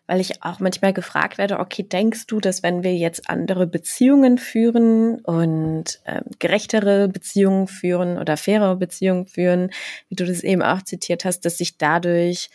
[0.09, 4.38] weil ich auch manchmal gefragt werde, okay, denkst du, dass wenn wir jetzt andere Beziehungen
[4.38, 9.70] führen und äh, gerechtere Beziehungen führen oder faire Beziehungen führen,
[10.09, 12.48] wie du das eben auch zitiert hast, dass sich dadurch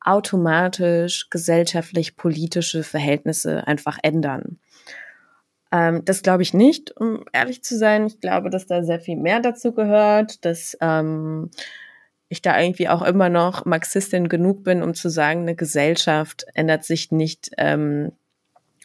[0.00, 4.58] automatisch gesellschaftlich politische Verhältnisse einfach ändern?
[5.72, 8.06] Ähm, das glaube ich nicht, um ehrlich zu sein.
[8.06, 11.50] Ich glaube, dass da sehr viel mehr dazu gehört, dass ähm,
[12.28, 16.84] ich da irgendwie auch immer noch Marxistin genug bin, um zu sagen, eine Gesellschaft ändert
[16.84, 18.12] sich nicht ähm,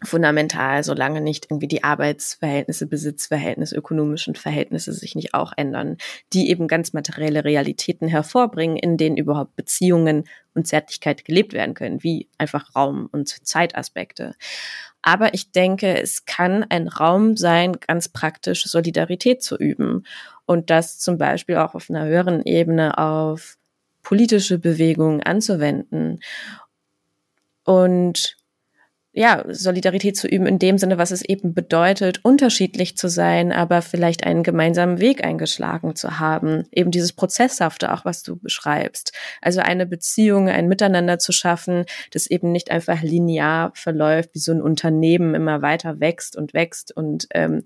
[0.06, 5.98] fundamental, solange nicht irgendwie die Arbeitsverhältnisse, Besitzverhältnisse, ökonomischen Verhältnisse sich nicht auch ändern,
[6.34, 12.04] die eben ganz materielle Realitäten hervorbringen, in denen überhaupt Beziehungen und Zärtlichkeit gelebt werden können,
[12.04, 14.36] wie einfach Raum- und Zeitaspekte.
[15.02, 20.06] Aber ich denke, es kann ein Raum sein, ganz praktisch Solidarität zu üben
[20.46, 23.58] und das zum Beispiel auch auf einer höheren Ebene auf
[24.02, 26.20] politische Bewegungen anzuwenden.
[27.64, 28.38] Und
[29.16, 33.84] ja, Solidarität zu üben in dem Sinne, was es eben bedeutet, unterschiedlich zu sein, aber
[33.84, 36.64] vielleicht einen gemeinsamen Weg eingeschlagen zu haben.
[36.72, 39.14] Eben dieses Prozesshafte auch, was du beschreibst.
[39.40, 44.52] Also eine Beziehung, ein Miteinander zu schaffen, das eben nicht einfach linear verläuft, wie so
[44.52, 47.62] ein Unternehmen immer weiter wächst und wächst und ähm,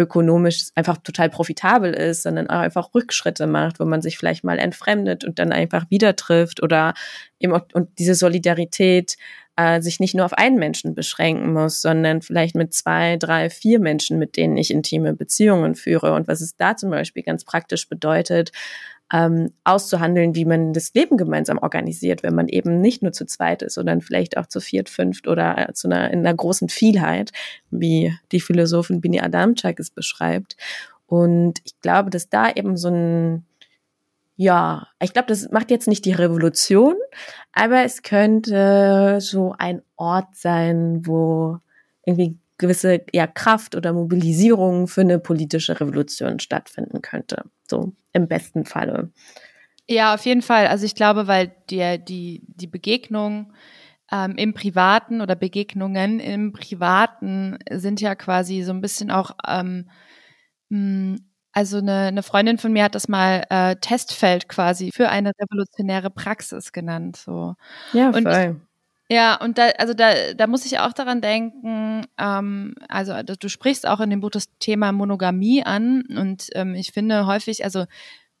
[0.00, 4.58] ökonomisch einfach total profitabel ist, sondern auch einfach Rückschritte macht, wo man sich vielleicht mal
[4.58, 6.94] entfremdet und dann einfach wieder trifft oder
[7.38, 9.16] eben und diese Solidarität
[9.56, 13.78] äh, sich nicht nur auf einen Menschen beschränken muss, sondern vielleicht mit zwei, drei, vier
[13.78, 16.14] Menschen, mit denen ich intime Beziehungen führe.
[16.14, 18.52] Und was es da zum Beispiel ganz praktisch bedeutet,
[19.12, 23.62] ähm, auszuhandeln, wie man das Leben gemeinsam organisiert, wenn man eben nicht nur zu zweit
[23.62, 27.32] ist, sondern vielleicht auch zu viert, fünft oder zu einer, in einer großen Vielheit,
[27.70, 30.56] wie die Philosophin Bini Adamczak es beschreibt.
[31.06, 33.44] Und ich glaube, dass da eben so ein
[34.36, 36.94] ja, ich glaube, das macht jetzt nicht die Revolution,
[37.52, 41.58] aber es könnte so ein Ort sein, wo
[42.06, 47.44] irgendwie gewisse ja, Kraft oder Mobilisierung für eine politische Revolution stattfinden könnte.
[47.68, 49.10] So im besten Falle.
[49.88, 50.68] Ja, auf jeden Fall.
[50.68, 53.52] Also ich glaube, weil die, die, die Begegnung
[54.12, 59.88] ähm, im Privaten oder Begegnungen im Privaten sind ja quasi so ein bisschen auch ähm,
[61.52, 66.10] also eine, eine Freundin von mir hat das mal äh, Testfeld quasi für eine revolutionäre
[66.10, 67.16] Praxis genannt.
[67.16, 67.54] So.
[67.92, 68.26] Ja, voll.
[68.26, 68.69] Und ich,
[69.10, 73.88] ja, und da, also da, da muss ich auch daran denken, ähm, also du sprichst
[73.88, 77.86] auch in dem Buch das Thema Monogamie an und ähm, ich finde häufig, also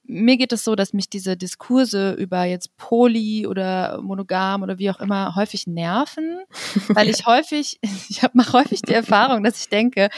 [0.04, 4.90] mir geht es so, dass mich diese Diskurse über jetzt Poly oder monogam oder wie
[4.90, 6.40] auch immer häufig nerven,
[6.88, 10.08] weil ich häufig, ich mache häufig die Erfahrung, dass ich denke,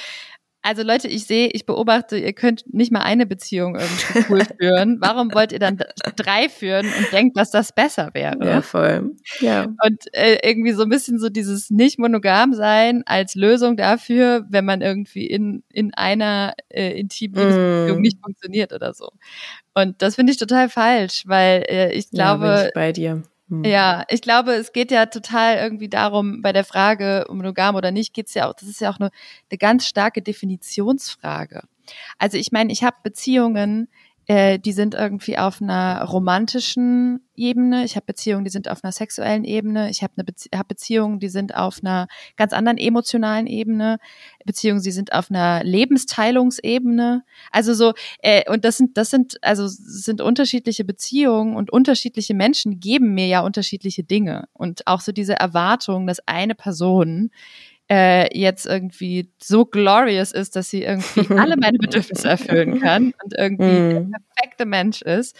[0.62, 4.98] also Leute, ich sehe, ich beobachte, ihr könnt nicht mal eine Beziehung irgendwie cool führen.
[5.00, 5.78] Warum wollt ihr dann
[6.16, 8.38] drei führen und denkt, dass das besser wäre?
[8.44, 9.12] Ja, voll.
[9.40, 9.64] Ja.
[9.64, 14.64] Und äh, irgendwie so ein bisschen so dieses nicht monogam sein als Lösung dafür, wenn
[14.64, 18.02] man irgendwie in in einer äh, intimen Beziehung mm.
[18.02, 19.10] nicht funktioniert oder so.
[19.74, 23.22] Und das finde ich total falsch, weil äh, ich glaube, ja, bin ich bei dir.
[23.52, 23.64] Hm.
[23.64, 28.14] Ja, ich glaube, es geht ja total irgendwie darum, bei der Frage, monogam oder nicht,
[28.14, 29.10] geht's ja auch, das ist ja auch eine,
[29.50, 31.62] eine ganz starke Definitionsfrage.
[32.18, 33.88] Also ich meine, ich habe Beziehungen,
[34.26, 37.84] äh, die sind irgendwie auf einer romantischen Ebene.
[37.84, 39.90] Ich habe Beziehungen, die sind auf einer sexuellen Ebene.
[39.90, 42.06] Ich habe Bezie hab Beziehungen, die sind auf einer
[42.36, 43.98] ganz anderen emotionalen Ebene.
[44.44, 47.24] Beziehungen, die sind auf einer Lebensteilungsebene.
[47.50, 52.78] Also so äh, und das sind das sind also sind unterschiedliche Beziehungen und unterschiedliche Menschen
[52.78, 57.30] geben mir ja unterschiedliche Dinge und auch so diese Erwartung, dass eine Person
[57.92, 63.34] äh, jetzt irgendwie so glorious ist, dass sie irgendwie alle meine Bedürfnisse erfüllen kann und
[63.36, 64.12] irgendwie mm.
[64.12, 65.36] der perfekte Mensch ist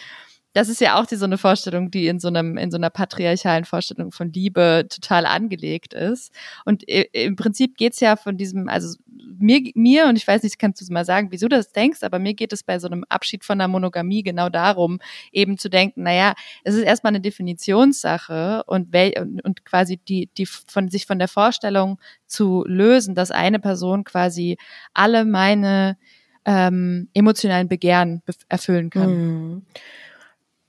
[0.53, 2.91] das ist ja auch die, so eine Vorstellung, die in so einem, in so einer
[2.91, 6.33] patriarchalen Vorstellung von Liebe total angelegt ist.
[6.65, 8.99] Und im Prinzip geht's ja von diesem, also
[9.39, 12.19] mir, mir, und ich weiß nicht, kannst du mal sagen, wieso du das denkst, aber
[12.19, 14.99] mir geht es bei so einem Abschied von der Monogamie genau darum,
[15.33, 16.35] eben zu denken, naja,
[16.65, 21.19] es ist erstmal eine Definitionssache und, wel, und, und quasi die, die von sich von
[21.19, 24.59] der Vorstellung zu lösen, dass eine Person quasi
[24.93, 25.97] alle meine
[26.45, 29.15] ähm, emotionalen Begehren erfüllen kann.
[29.15, 29.63] Mhm.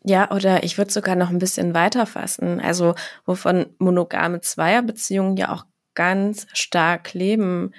[0.06, 2.60] Ja, oder ich würde sogar noch ein bisschen weiter fassen.
[2.60, 2.93] Also,
[3.26, 7.72] wovon monogame Zweierbeziehungen ja auch ganz stark leben,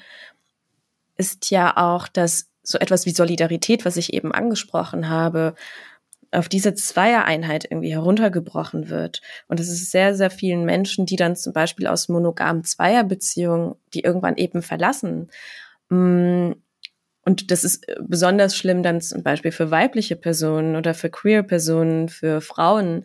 [1.16, 5.54] ist ja auch, dass so etwas wie Solidarität, was ich eben angesprochen habe,
[6.32, 9.20] auf diese Zweiereinheit irgendwie heruntergebrochen wird.
[9.46, 14.00] Und es ist sehr, sehr vielen Menschen, die dann zum Beispiel aus monogamen Zweierbeziehungen, die
[14.00, 15.30] irgendwann eben verlassen,
[15.90, 16.52] mm,
[17.24, 21.42] und das ist äh, besonders schlimm dann zum Beispiel für weibliche Personen oder für queer
[21.42, 23.04] Personen, für Frauen.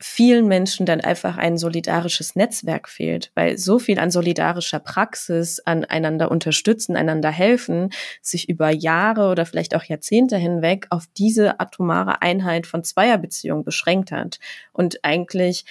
[0.00, 5.84] Vielen Menschen dann einfach ein solidarisches Netzwerk fehlt, weil so viel an solidarischer Praxis, an
[5.84, 7.90] einander unterstützen, einander helfen,
[8.22, 14.12] sich über Jahre oder vielleicht auch Jahrzehnte hinweg auf diese atomare Einheit von Zweierbeziehungen beschränkt
[14.12, 14.38] hat.
[14.72, 15.64] Und eigentlich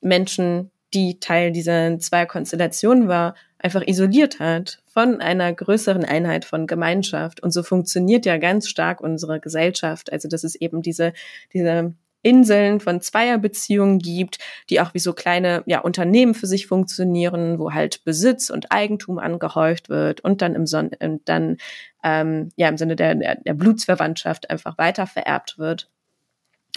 [0.00, 7.42] Menschen, die Teil dieser Zweierkonstellation war, einfach isoliert hat von einer größeren Einheit von Gemeinschaft.
[7.42, 10.12] Und so funktioniert ja ganz stark unsere Gesellschaft.
[10.12, 11.14] Also, dass es eben diese,
[11.54, 14.38] diese Inseln von Zweierbeziehungen gibt,
[14.68, 19.18] die auch wie so kleine ja, Unternehmen für sich funktionieren, wo halt Besitz und Eigentum
[19.18, 21.56] angehäuft wird und dann im Son und dann
[22.02, 25.90] ähm, ja im Sinne der, der, Blutsverwandtschaft einfach weiter vererbt wird.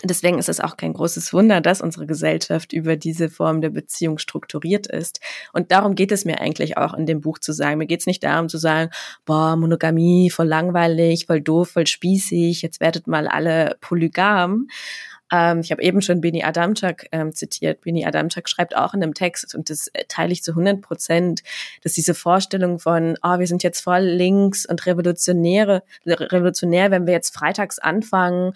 [0.04, 4.20] Deswegen ist es auch kein großes Wunder, dass unsere Gesellschaft über diese Form der Beziehung
[4.20, 5.20] strukturiert ist.
[5.54, 7.80] Und darum geht es mir eigentlich auch in dem Buch zu sagen.
[7.80, 8.91] Mir geht es nicht darum zu sagen,
[9.26, 14.68] boah, Monogamie, voll langweilig, voll doof, voll spießig, jetzt werdet mal alle polygam,
[15.32, 17.82] ähm, ich habe eben schon Bini Adamczak ähm, zitiert.
[17.82, 21.43] Bini Adamczak schreibt auch in dem Text, und das äh, teile ich zu 100 Prozent,
[21.84, 27.13] dass diese Vorstellung von, oh, wir sind jetzt voll links und revolutionäre, revolutionär, wenn wir
[27.13, 28.53] jetzt freitags anfangen,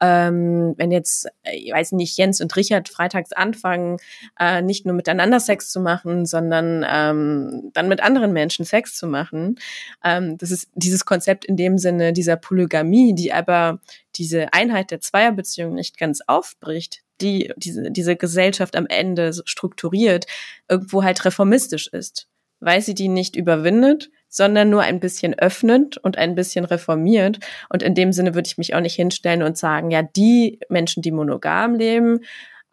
[0.00, 3.96] ähm, wenn jetzt, äh, ich weiß nicht, Jens und Richard freitags anfangen,
[4.38, 9.06] äh, nicht nur miteinander Sex zu machen, sondern ähm, dann mit anderen Menschen Sex zu
[9.06, 9.58] machen.
[10.04, 13.80] Ähm, das ist dieses Konzept in dem Sinne dieser Polygamie, die aber
[14.16, 20.26] diese Einheit der Zweierbeziehung nicht ganz aufbricht, die diese, diese Gesellschaft am Ende strukturiert,
[20.68, 22.28] irgendwo halt reformistisch ist,
[22.60, 27.38] weil sie die nicht überwindet, sondern nur ein bisschen öffnet und ein bisschen reformiert.
[27.68, 31.02] Und in dem Sinne würde ich mich auch nicht hinstellen und sagen, ja, die Menschen,
[31.02, 32.20] die monogam leben,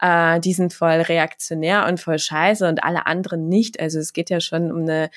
[0.00, 3.78] äh, die sind voll reaktionär und voll scheiße und alle anderen nicht.
[3.78, 5.10] Also es geht ja schon um eine,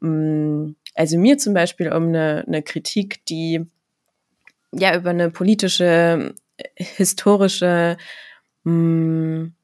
[0.00, 3.66] um, also mir zum Beispiel um eine, eine Kritik, die
[4.72, 6.34] ja über eine politische,
[6.76, 7.96] historische
[8.64, 9.54] mh, hm,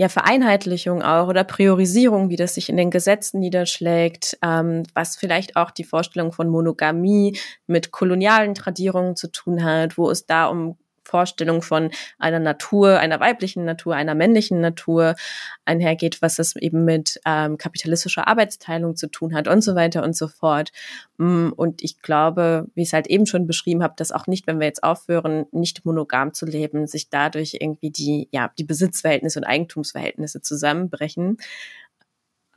[0.00, 5.56] ja, Vereinheitlichung auch oder Priorisierung, wie das sich in den Gesetzen niederschlägt, ähm, was vielleicht
[5.56, 10.78] auch die Vorstellung von Monogamie mit kolonialen Tradierungen zu tun hat, wo es da um
[11.10, 15.16] Vorstellung von einer Natur, einer weiblichen Natur, einer männlichen Natur
[15.64, 20.16] einhergeht, was das eben mit ähm, kapitalistischer Arbeitsteilung zu tun hat und so weiter und
[20.16, 20.70] so fort.
[21.18, 24.46] Mm, und ich glaube, wie ich es halt eben schon beschrieben habe, dass auch nicht,
[24.46, 29.40] wenn wir jetzt aufhören, nicht monogam zu leben, sich dadurch irgendwie die, ja, die Besitzverhältnisse
[29.40, 31.38] und Eigentumsverhältnisse zusammenbrechen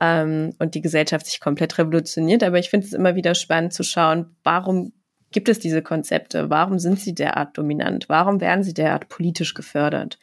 [0.00, 2.42] ähm, und die Gesellschaft sich komplett revolutioniert.
[2.42, 4.92] Aber ich finde es immer wieder spannend zu schauen, warum
[5.34, 6.48] gibt es diese Konzepte?
[6.48, 8.08] Warum sind sie derart dominant?
[8.08, 10.18] Warum werden sie derart politisch gefördert?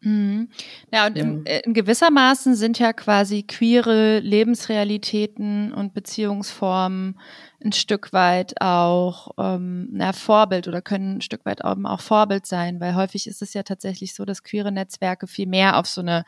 [0.00, 0.48] Mhm.
[0.92, 7.18] Ja, und in, äh, in gewissermaßen sind ja quasi queere Lebensrealitäten und Beziehungsformen
[7.62, 12.80] ein Stück weit auch ähm, na, Vorbild oder können ein Stück weit auch, Vorbild sein,
[12.80, 16.24] weil häufig ist es ja tatsächlich so, dass queere Netzwerke viel mehr auf so eine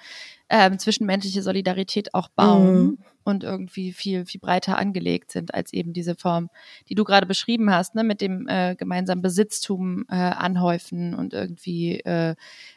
[0.48, 2.98] ähm, zwischenmenschliche Solidarität auch bauen mhm.
[3.22, 6.50] und irgendwie viel, viel breiter angelegt sind als eben diese Form,
[6.88, 12.00] die du gerade beschrieben hast, ne, mit dem äh, gemeinsamen Besitztum äh, anhäufen und irgendwie
[12.00, 12.34] äh,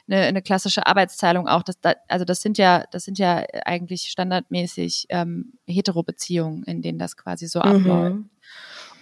[0.08, 1.64] eine, eine klassische Arbeitsteilung auch.
[1.64, 7.00] Das, da, also das sind ja, das sind ja eigentlich standardmäßig ähm, Hetero-Beziehungen, in denen
[7.00, 8.30] das quasi so mhm.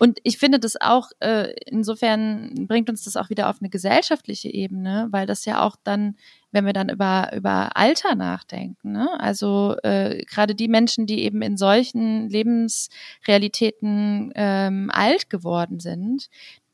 [0.01, 4.49] Und ich finde das auch, äh, insofern bringt uns das auch wieder auf eine gesellschaftliche
[4.49, 6.15] Ebene, weil das ja auch dann,
[6.51, 9.09] wenn wir dann über, über Alter nachdenken, ne?
[9.19, 16.31] also äh, gerade die Menschen, die eben in solchen Lebensrealitäten ähm, alt geworden sind,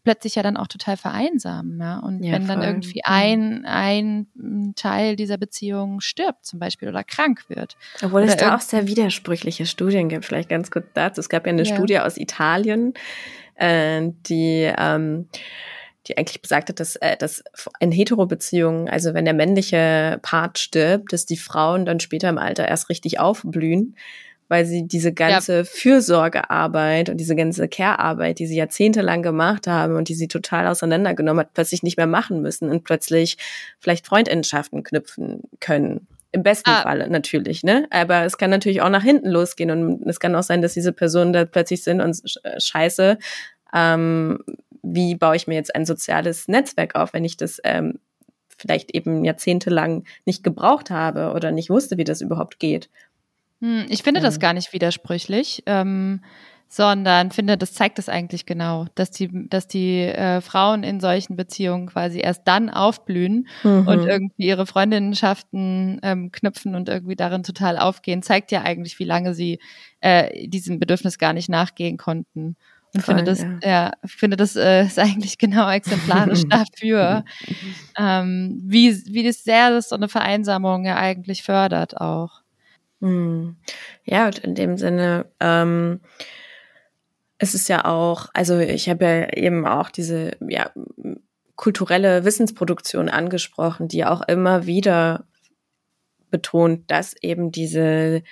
[0.07, 1.81] plötzlich ja dann auch total vereinsamen.
[1.81, 1.99] Ja?
[1.99, 4.27] Und ja, wenn dann irgendwie ein, ein
[4.77, 7.75] Teil dieser Beziehung stirbt zum Beispiel oder krank wird.
[8.01, 10.23] Obwohl es da auch sehr widersprüchliche Studien gibt.
[10.23, 11.19] Vielleicht ganz kurz dazu.
[11.19, 11.75] Es gab ja eine ja.
[11.75, 12.93] Studie aus Italien,
[13.55, 15.27] äh, die ähm,
[16.07, 17.43] die eigentlich besagt hat, dass, äh, dass
[17.81, 22.65] in Hetero-Beziehungen, also wenn der männliche Part stirbt, dass die Frauen dann später im Alter
[22.65, 23.97] erst richtig aufblühen
[24.47, 25.63] weil sie diese ganze ja.
[25.63, 31.41] Fürsorgearbeit und diese ganze Care-Arbeit, die sie jahrzehntelang gemacht haben und die sie total auseinandergenommen
[31.41, 33.37] hat, plötzlich nicht mehr machen müssen und plötzlich
[33.79, 36.07] vielleicht Freundschaften knüpfen können.
[36.31, 36.81] Im besten ah.
[36.81, 37.87] Falle natürlich, ne?
[37.89, 40.93] Aber es kann natürlich auch nach hinten losgehen und es kann auch sein, dass diese
[40.93, 43.17] Personen da plötzlich sind und äh, scheiße,
[43.73, 44.39] ähm,
[44.83, 47.99] wie baue ich mir jetzt ein soziales Netzwerk auf, wenn ich das ähm,
[48.57, 52.89] vielleicht eben jahrzehntelang nicht gebraucht habe oder nicht wusste, wie das überhaupt geht.
[53.61, 56.21] Hm, ich finde das gar nicht widersprüchlich, ähm,
[56.69, 61.37] sondern finde, das zeigt es eigentlich genau, dass die, dass die äh, Frauen in solchen
[61.37, 63.87] Beziehungen quasi erst dann aufblühen mhm.
[63.87, 69.05] und irgendwie ihre Freundinnenschaften ähm, knüpfen und irgendwie darin total aufgehen, zeigt ja eigentlich, wie
[69.05, 69.59] lange sie
[70.01, 72.57] äh, diesem Bedürfnis gar nicht nachgehen konnten.
[72.93, 77.23] Und Voll, finde das, ja, ja finde das äh, ist eigentlich genau exemplarisch dafür,
[77.97, 82.41] ähm, wie, wie das sehr das so eine Vereinsamung ja eigentlich fördert auch.
[83.01, 83.57] Hm.
[84.03, 86.01] Ja, und in dem Sinne, ähm,
[87.37, 90.71] es ist ja auch, also ich habe ja eben auch diese ja,
[91.55, 95.27] kulturelle Wissensproduktion angesprochen, die auch immer wieder
[96.31, 98.23] betont, dass eben diese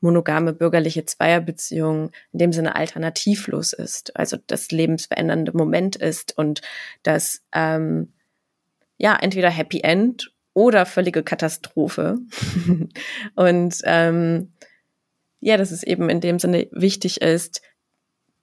[0.00, 6.62] monogame bürgerliche Zweierbeziehung in dem Sinne alternativlos ist, also das lebensverändernde Moment ist und
[7.02, 8.12] das ähm,
[8.96, 12.18] ja entweder Happy End oder völlige Katastrophe.
[13.36, 14.52] und ähm,
[15.38, 17.62] ja, dass es eben in dem Sinne wichtig ist,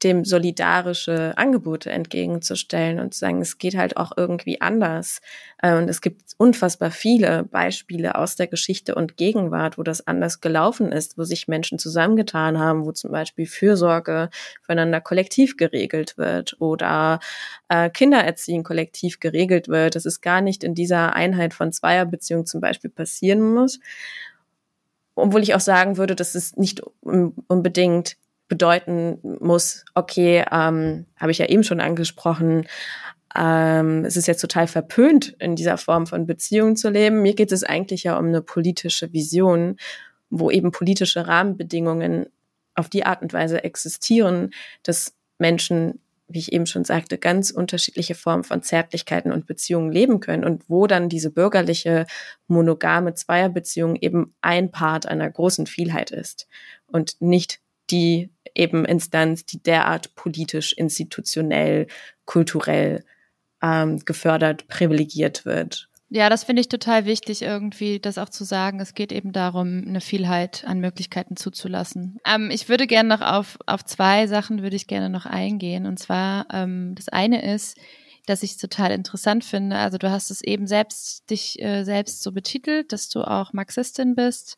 [0.06, 5.20] dem solidarische Angebote entgegenzustellen und zu sagen, es geht halt auch irgendwie anders.
[5.58, 10.42] Äh, und es gibt unfassbar viele Beispiele aus der Geschichte und Gegenwart, wo das anders
[10.42, 14.30] gelaufen ist, wo sich Menschen zusammengetan haben, wo zum Beispiel Fürsorge
[14.62, 17.20] füreinander kollektiv geregelt wird oder
[17.68, 19.96] äh, Kindererziehen kollektiv geregelt wird.
[19.96, 23.80] Das ist gar nicht in dieser Einheit von Zweierbeziehungen zum Beispiel passieren muss.
[25.16, 28.18] Obwohl ich auch sagen würde, dass es nicht unbedingt
[28.48, 32.68] bedeuten muss, okay, ähm, habe ich ja eben schon angesprochen,
[33.36, 37.22] ähm, es ist jetzt total verpönt, in dieser Form von Beziehungen zu leben.
[37.22, 39.78] Mir geht es eigentlich ja um eine politische Vision,
[40.30, 42.28] wo eben politische Rahmenbedingungen
[42.76, 44.52] auf die Art und Weise existieren,
[44.84, 50.20] dass Menschen, wie ich eben schon sagte, ganz unterschiedliche Formen von Zärtlichkeiten und Beziehungen leben
[50.22, 52.06] können und wo dann diese bürgerliche
[52.48, 56.48] monogame Zweierbeziehung eben ein Part einer großen Vielheit ist
[56.88, 57.60] und nicht
[57.90, 61.88] die eben Instanz, die derart politisch, institutionell,
[62.26, 63.04] kulturell
[63.62, 65.90] ähm, gefördert, privilegiert wird.
[66.10, 68.80] Ja, das finde ich total wichtig, irgendwie das auch zu sagen.
[68.80, 72.20] Es geht eben darum, eine Vielheit an Möglichkeiten zuzulassen.
[72.26, 75.86] Ähm, ich würde gerne noch auf, auf zwei Sachen würde ich gerne noch eingehen.
[75.86, 77.78] Und zwar, ähm, das eine ist,
[78.26, 79.78] dass ich total interessant finde.
[79.78, 84.16] Also du hast es eben selbst dich äh, selbst so betitelt, dass du auch Marxistin
[84.16, 84.58] bist.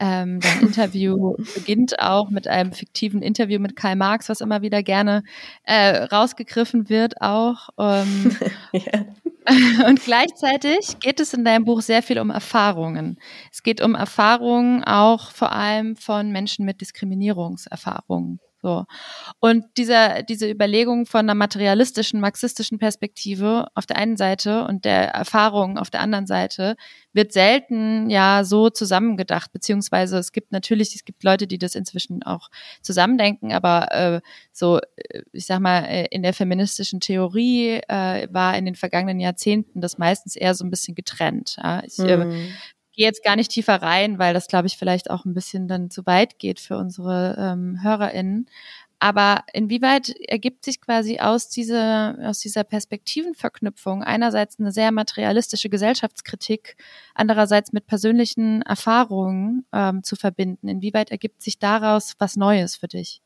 [0.00, 4.82] Ähm, dein Interview beginnt auch mit einem fiktiven Interview mit Karl Marx, was immer wieder
[4.82, 5.22] gerne
[5.64, 7.68] äh, rausgegriffen wird auch.
[7.78, 8.36] Ähm.
[9.86, 13.18] Und gleichzeitig geht es in deinem Buch sehr viel um Erfahrungen.
[13.50, 18.40] Es geht um Erfahrungen auch vor allem von Menschen mit Diskriminierungserfahrungen.
[18.60, 18.86] So.
[19.38, 25.10] Und dieser, diese Überlegung von einer materialistischen, marxistischen Perspektive auf der einen Seite und der
[25.10, 26.76] Erfahrung auf der anderen Seite
[27.12, 32.24] wird selten ja so zusammengedacht, beziehungsweise es gibt natürlich, es gibt Leute, die das inzwischen
[32.24, 32.48] auch
[32.82, 34.20] zusammendenken, aber äh,
[34.52, 39.20] so, äh, ich sag mal, äh, in der feministischen Theorie äh, war in den vergangenen
[39.20, 41.56] Jahrzehnten das meistens eher so ein bisschen getrennt.
[41.62, 41.82] Ja?
[41.84, 42.32] Ich, äh, mhm.
[42.32, 42.48] äh,
[42.98, 45.88] gehe jetzt gar nicht tiefer rein, weil das, glaube ich, vielleicht auch ein bisschen dann
[45.88, 48.46] zu weit geht für unsere ähm, HörerInnen.
[48.98, 56.76] Aber inwieweit ergibt sich quasi aus dieser, aus dieser Perspektivenverknüpfung einerseits eine sehr materialistische Gesellschaftskritik,
[57.14, 60.66] andererseits mit persönlichen Erfahrungen ähm, zu verbinden?
[60.66, 63.22] Inwieweit ergibt sich daraus was Neues für dich?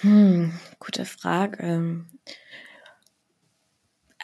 [0.00, 2.04] Hm, gute Frage.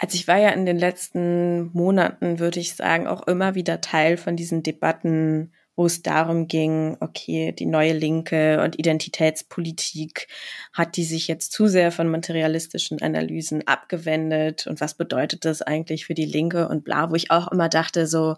[0.05, 4.19] Also ich war ja in den letzten Monaten, würde ich sagen, auch immer wieder Teil
[4.19, 10.29] von diesen Debatten, wo es darum ging, okay, die neue Linke und Identitätspolitik,
[10.75, 14.67] hat die sich jetzt zu sehr von materialistischen Analysen abgewendet?
[14.67, 16.69] Und was bedeutet das eigentlich für die Linke?
[16.69, 18.37] Und bla, wo ich auch immer dachte, so,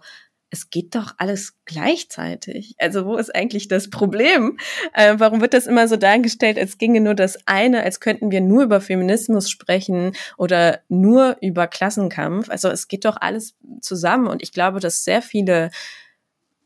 [0.49, 2.75] es geht doch alles gleichzeitig.
[2.77, 4.57] Also wo ist eigentlich das Problem?
[4.93, 8.41] Äh, warum wird das immer so dargestellt, als ginge nur das eine, als könnten wir
[8.41, 12.49] nur über Feminismus sprechen oder nur über Klassenkampf?
[12.49, 15.69] Also es geht doch alles zusammen und ich glaube, dass sehr viele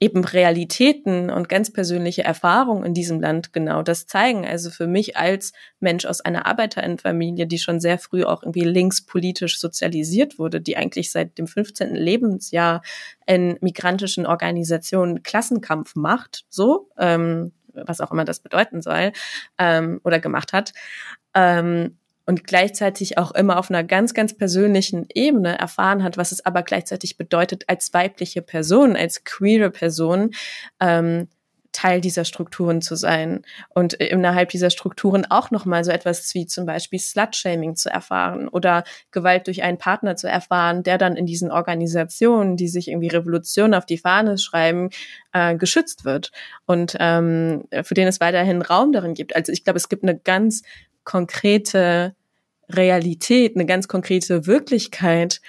[0.01, 4.47] eben Realitäten und ganz persönliche Erfahrungen in diesem Land genau das zeigen.
[4.47, 9.59] Also für mich als Mensch aus einer Arbeiterinnenfamilie, die schon sehr früh auch irgendwie linkspolitisch
[9.59, 11.93] sozialisiert wurde, die eigentlich seit dem 15.
[11.93, 12.81] Lebensjahr
[13.27, 19.11] in migrantischen Organisationen Klassenkampf macht, so, ähm, was auch immer das bedeuten soll,
[19.59, 20.73] ähm, oder gemacht hat,
[21.35, 26.45] ähm, und gleichzeitig auch immer auf einer ganz, ganz persönlichen Ebene erfahren hat, was es
[26.45, 30.31] aber gleichzeitig bedeutet, als weibliche Person, als queere Person,
[30.79, 31.27] ähm,
[31.71, 36.65] Teil dieser Strukturen zu sein und innerhalb dieser Strukturen auch nochmal so etwas wie zum
[36.65, 41.51] Beispiel Slutshaming zu erfahren oder Gewalt durch einen Partner zu erfahren, der dann in diesen
[41.51, 44.89] Organisationen, die sich irgendwie Revolution auf die Fahne schreiben,
[45.33, 46.31] äh, geschützt wird
[46.65, 49.35] und ähm, für den es weiterhin Raum darin gibt.
[49.35, 50.63] Also ich glaube, es gibt eine ganz
[51.03, 52.15] konkrete
[52.69, 55.41] Realität, eine ganz konkrete Wirklichkeit,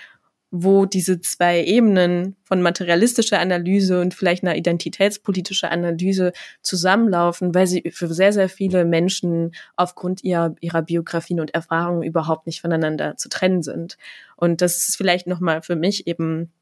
[0.54, 7.90] wo diese zwei Ebenen von materialistischer Analyse und vielleicht einer identitätspolitischer Analyse zusammenlaufen, weil sie
[7.90, 13.30] für sehr, sehr viele Menschen aufgrund ihrer, ihrer Biografien und Erfahrungen überhaupt nicht voneinander zu
[13.30, 13.96] trennen sind.
[14.36, 16.52] Und das ist vielleicht nochmal für mich eben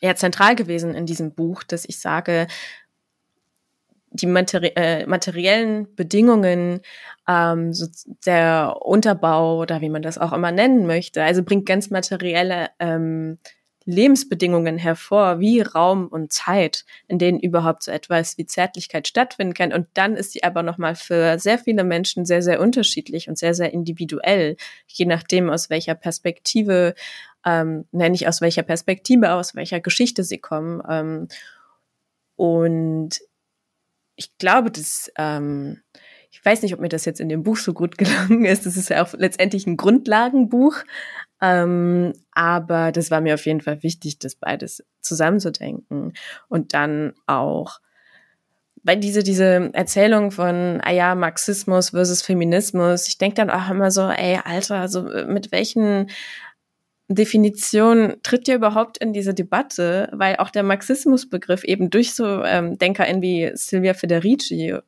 [0.00, 2.46] eher zentral gewesen in diesem Buch, dass ich sage,
[4.14, 6.80] die materi äh, materiellen Bedingungen,
[7.28, 7.86] ähm, so
[8.24, 13.38] der Unterbau oder wie man das auch immer nennen möchte, also bringt ganz materielle ähm,
[13.86, 19.72] Lebensbedingungen hervor, wie Raum und Zeit, in denen überhaupt so etwas wie Zärtlichkeit stattfinden kann.
[19.74, 23.52] Und dann ist sie aber nochmal für sehr viele Menschen sehr, sehr unterschiedlich und sehr,
[23.52, 24.56] sehr individuell,
[24.86, 26.94] je nachdem, aus welcher Perspektive,
[27.44, 30.80] ähm, nenne ich aus welcher Perspektive, aus welcher Geschichte sie kommen.
[30.88, 31.28] Ähm,
[32.36, 33.20] und
[34.16, 35.82] ich glaube, dass ähm,
[36.34, 38.66] ich weiß nicht, ob mir das jetzt in dem Buch so gut gelungen ist.
[38.66, 40.76] Das ist ja auch letztendlich ein Grundlagenbuch.
[41.40, 46.12] Ähm, aber das war mir auf jeden Fall wichtig, das beides zusammenzudenken.
[46.48, 47.78] Und dann auch,
[48.82, 53.90] weil diese, diese Erzählung von, ah ja, Marxismus versus Feminismus, ich denke dann auch immer
[53.90, 56.10] so, ey, Alter, also mit welchen
[57.08, 62.78] Definition tritt ja überhaupt in diese Debatte, weil auch der Marxismusbegriff eben durch so ähm,
[62.78, 64.78] DenkerInnen wie Silvia Federici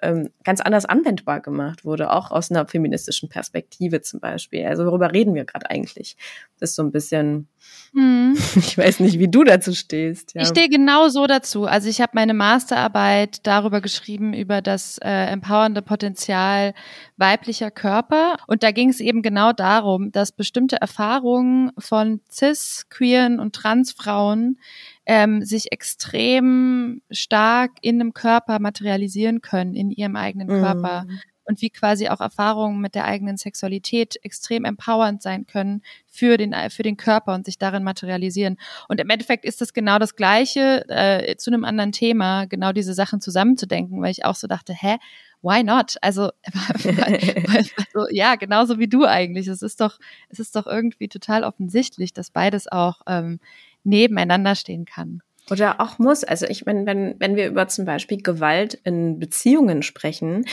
[0.00, 4.64] ähm, ganz anders anwendbar gemacht wurde, auch aus einer feministischen Perspektive zum Beispiel.
[4.66, 6.16] Also worüber reden wir gerade eigentlich?
[6.58, 7.48] Das ist so ein bisschen,
[7.94, 8.34] hm.
[8.56, 10.34] ich weiß nicht, wie du dazu stehst.
[10.34, 10.42] Ja.
[10.42, 11.66] Ich stehe genau so dazu.
[11.66, 16.72] Also ich habe meine Masterarbeit darüber geschrieben, über das äh, empowernde Potenzial
[17.18, 18.36] weiblicher Körper.
[18.46, 23.92] Und da ging es eben genau darum, dass bestimmte Erfahrungen von cis, queeren und trans
[23.92, 24.58] Frauen
[25.04, 31.04] ähm, sich extrem stark in einem Körper materialisieren können, in ihrem eigenen Körper.
[31.06, 31.20] Mhm.
[31.44, 36.54] Und wie quasi auch Erfahrungen mit der eigenen Sexualität extrem empowernd sein können für den,
[36.70, 38.58] für den Körper und sich darin materialisieren.
[38.88, 42.94] Und im Endeffekt ist das genau das Gleiche äh, zu einem anderen Thema, genau diese
[42.94, 44.98] Sachen zusammenzudenken, weil ich auch so dachte, hä,
[45.42, 45.96] why not?
[46.00, 46.30] Also,
[46.84, 49.48] also, ja, genauso wie du eigentlich.
[49.48, 53.40] Es ist doch, es ist doch irgendwie total offensichtlich, dass beides auch ähm,
[53.84, 55.22] nebeneinander stehen kann.
[55.50, 56.22] Oder auch muss.
[56.24, 60.44] Also ich meine, wenn, wenn wir über zum Beispiel Gewalt in Beziehungen sprechen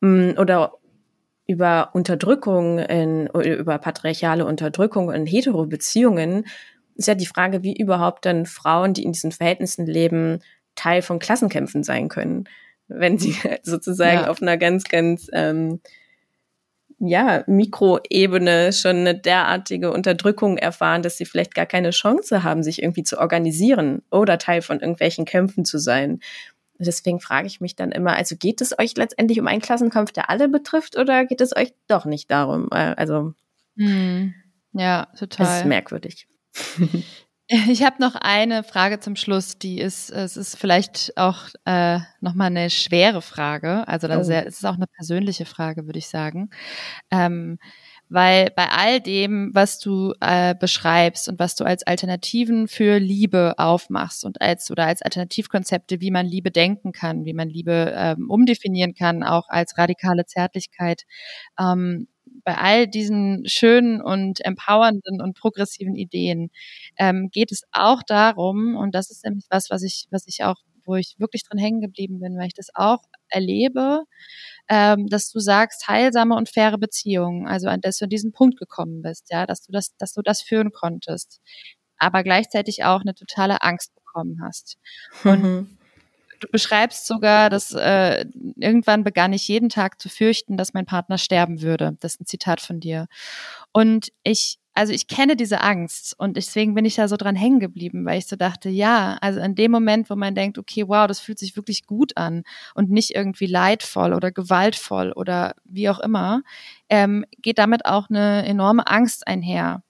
[0.00, 0.74] oder
[1.46, 6.44] über Unterdrückung in, über patriarchale Unterdrückung in hetero Beziehungen,
[6.94, 10.40] ist ja die Frage, wie überhaupt dann Frauen, die in diesen Verhältnissen leben,
[10.74, 12.48] Teil von Klassenkämpfen sein können,
[12.88, 14.28] wenn sie sozusagen ja.
[14.28, 15.80] auf einer ganz, ganz ähm,
[17.00, 22.82] ja, Mikroebene schon eine derartige Unterdrückung erfahren, dass sie vielleicht gar keine Chance haben, sich
[22.82, 26.20] irgendwie zu organisieren oder Teil von irgendwelchen Kämpfen zu sein.
[26.78, 30.30] Deswegen frage ich mich dann immer, also geht es euch letztendlich um einen Klassenkampf, der
[30.30, 32.68] alle betrifft, oder geht es euch doch nicht darum?
[32.70, 33.34] Äh, also,
[33.76, 34.34] hm.
[34.72, 35.46] ja, total.
[35.46, 36.28] Das ist merkwürdig.
[37.50, 42.48] Ich habe noch eine Frage zum Schluss, die ist, es ist vielleicht auch äh, nochmal
[42.48, 43.88] eine schwere Frage.
[43.88, 44.20] Also oh.
[44.20, 46.50] ist, es ist auch eine persönliche Frage, würde ich sagen.
[47.10, 47.58] Ähm,
[48.08, 53.54] weil bei all dem, was du äh, beschreibst und was du als Alternativen für Liebe
[53.58, 58.30] aufmachst und als oder als Alternativkonzepte, wie man Liebe denken kann, wie man Liebe ähm,
[58.30, 61.02] umdefinieren kann, auch als radikale Zärtlichkeit,
[61.58, 62.08] ähm,
[62.44, 66.50] bei all diesen schönen und empowernden und progressiven Ideen
[66.98, 70.56] ähm, geht es auch darum, und das ist nämlich was, was ich, was ich auch,
[70.84, 73.00] wo ich wirklich drin hängen geblieben bin, weil ich das auch
[73.30, 74.04] erlebe,
[74.68, 79.02] ähm, dass du sagst, heilsame und faire Beziehungen, also dass du an diesen Punkt gekommen
[79.02, 81.40] bist, ja, dass du das, dass du das führen konntest,
[81.96, 84.76] aber gleichzeitig auch eine totale Angst bekommen hast.
[85.24, 85.78] Und mhm.
[86.40, 88.26] du beschreibst sogar, dass äh,
[88.56, 91.96] irgendwann begann ich jeden Tag zu fürchten, dass mein Partner sterben würde.
[92.00, 93.06] Das ist ein Zitat von dir.
[93.72, 97.58] Und ich also ich kenne diese Angst und deswegen bin ich da so dran hängen
[97.58, 101.08] geblieben, weil ich so dachte, ja, also in dem Moment, wo man denkt, okay, wow,
[101.08, 102.44] das fühlt sich wirklich gut an
[102.76, 106.42] und nicht irgendwie leidvoll oder gewaltvoll oder wie auch immer,
[106.88, 109.82] ähm, geht damit auch eine enorme Angst einher.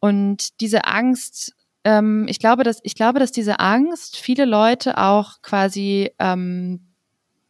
[0.00, 1.54] Und diese Angst,
[1.84, 6.93] ähm, ich glaube, dass ich glaube, dass diese Angst viele Leute auch quasi ähm,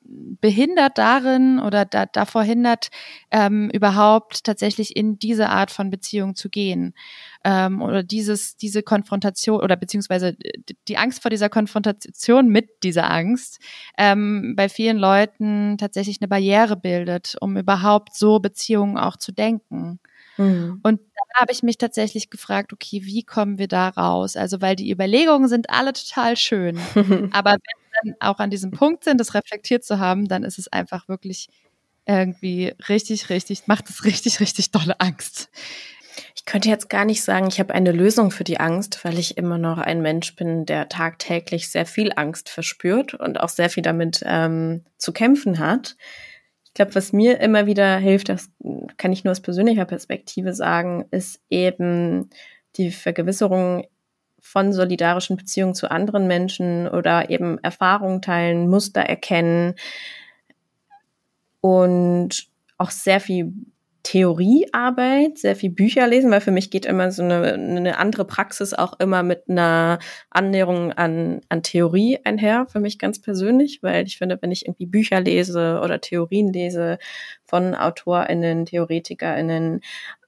[0.06, 2.90] behindert darin oder da, davor hindert,
[3.30, 6.94] ähm, überhaupt tatsächlich in diese Art von Beziehung zu gehen.
[7.44, 10.36] Ähm, oder dieses, diese Konfrontation oder beziehungsweise
[10.88, 13.58] die Angst vor dieser Konfrontation mit dieser Angst
[13.98, 20.00] ähm, bei vielen Leuten tatsächlich eine Barriere bildet, um überhaupt so Beziehungen auch zu denken.
[20.36, 20.80] Mhm.
[20.82, 24.36] Und da habe ich mich tatsächlich gefragt, okay, wie kommen wir da raus?
[24.36, 26.78] Also, weil die Überlegungen sind alle total schön.
[27.32, 30.68] aber wenn dann auch an diesem Punkt sind, das reflektiert zu haben, dann ist es
[30.68, 31.48] einfach wirklich
[32.06, 35.50] irgendwie richtig, richtig, macht es richtig, richtig dolle Angst.
[36.36, 39.36] Ich könnte jetzt gar nicht sagen, ich habe eine Lösung für die Angst, weil ich
[39.36, 43.82] immer noch ein Mensch bin, der tagtäglich sehr viel Angst verspürt und auch sehr viel
[43.82, 45.96] damit ähm, zu kämpfen hat.
[46.64, 48.50] Ich glaube, was mir immer wieder hilft, das
[48.96, 52.30] kann ich nur aus persönlicher Perspektive sagen, ist eben
[52.76, 53.86] die Vergewisserung,
[54.44, 59.74] von solidarischen Beziehungen zu anderen Menschen oder eben Erfahrungen teilen, Muster erkennen
[61.62, 63.54] und auch sehr viel
[64.04, 68.74] Theoriearbeit, sehr viel Bücher lesen, weil für mich geht immer so eine, eine andere Praxis
[68.74, 69.98] auch immer mit einer
[70.28, 74.84] Annäherung an, an Theorie einher, für mich ganz persönlich, weil ich finde, wenn ich irgendwie
[74.84, 76.98] Bücher lese oder Theorien lese
[77.46, 79.80] von AutorInnen, TheoretikerInnen,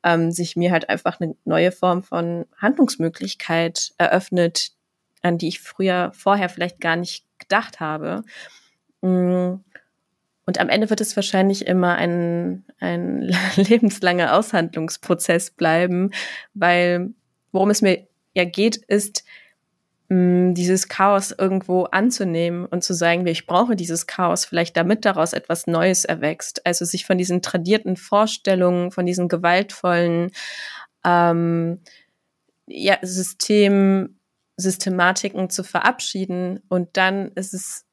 [0.03, 4.70] ähm, sich mir halt einfach eine neue Form von Handlungsmöglichkeit eröffnet,
[5.20, 8.22] an die ich früher, vorher vielleicht gar nicht gedacht habe.
[9.03, 9.57] Mm.
[10.47, 13.22] Und am Ende wird es wahrscheinlich immer ein, ein
[13.57, 16.12] lebenslanger Aushandlungsprozess bleiben,
[16.55, 17.11] weil
[17.53, 19.24] worum es mir ja geht, ist,
[20.09, 25.32] mh, dieses Chaos irgendwo anzunehmen und zu sagen, ich brauche dieses Chaos vielleicht, damit daraus
[25.32, 26.64] etwas Neues erwächst.
[26.64, 30.30] Also sich von diesen tradierten Vorstellungen, von diesen gewaltvollen
[31.05, 31.80] ähm,
[32.66, 34.18] ja, System,
[34.57, 36.62] Systematiken zu verabschieden.
[36.68, 37.84] Und dann ist es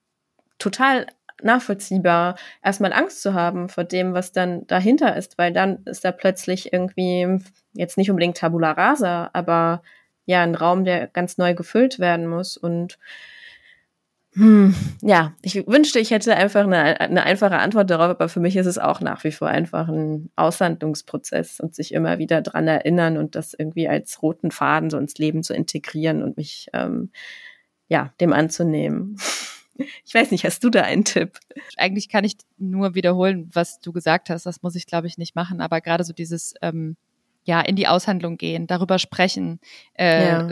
[0.59, 1.07] total
[1.41, 6.11] nachvollziehbar, erstmal Angst zu haben vor dem, was dann dahinter ist, weil dann ist da
[6.11, 7.39] plötzlich irgendwie
[7.73, 9.81] jetzt nicht unbedingt Tabula rasa, aber
[10.25, 12.97] ja, ein Raum, der ganz neu gefüllt werden muss und
[14.35, 18.55] hm, ja, ich wünschte, ich hätte einfach eine, eine einfache Antwort darauf, aber für mich
[18.55, 23.17] ist es auch nach wie vor einfach ein Aushandlungsprozess und sich immer wieder dran erinnern
[23.17, 27.11] und das irgendwie als roten Faden so ins Leben zu integrieren und mich ähm,
[27.89, 29.17] ja dem anzunehmen.
[30.05, 31.39] Ich weiß nicht, hast du da einen Tipp?
[31.77, 34.45] Eigentlich kann ich nur wiederholen, was du gesagt hast.
[34.45, 35.61] Das muss ich, glaube ich, nicht machen.
[35.61, 36.95] Aber gerade so dieses ähm,
[37.45, 39.59] ja in die Aushandlung gehen, darüber sprechen,
[39.97, 40.47] äh, ja.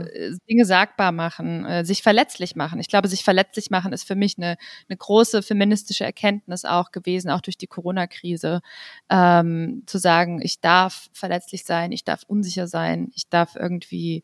[0.50, 2.80] Dinge sagbar machen, äh, sich verletzlich machen.
[2.80, 4.58] Ich glaube, sich verletzlich machen ist für mich eine,
[4.90, 8.62] eine große feministische Erkenntnis auch gewesen, auch durch die Corona-Krise,
[9.10, 14.24] ähm, zu sagen, ich darf verletzlich sein, ich darf unsicher sein, ich darf irgendwie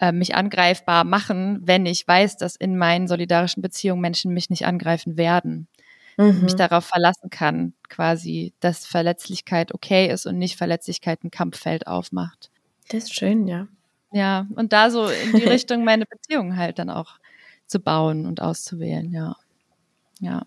[0.00, 4.66] äh, mich angreifbar machen, wenn ich weiß, dass in meinen solidarischen Beziehungen Menschen mich nicht
[4.66, 5.68] angreifen werden.
[6.16, 6.42] Mhm.
[6.42, 12.50] Mich darauf verlassen kann, quasi, dass Verletzlichkeit okay ist und nicht Verletzlichkeit ein Kampffeld aufmacht.
[12.88, 13.68] Das ist schön, ja.
[14.12, 17.18] Ja, und da so in die Richtung meine Beziehungen halt dann auch
[17.66, 19.36] zu bauen und auszuwählen, ja.
[20.18, 20.46] Ja.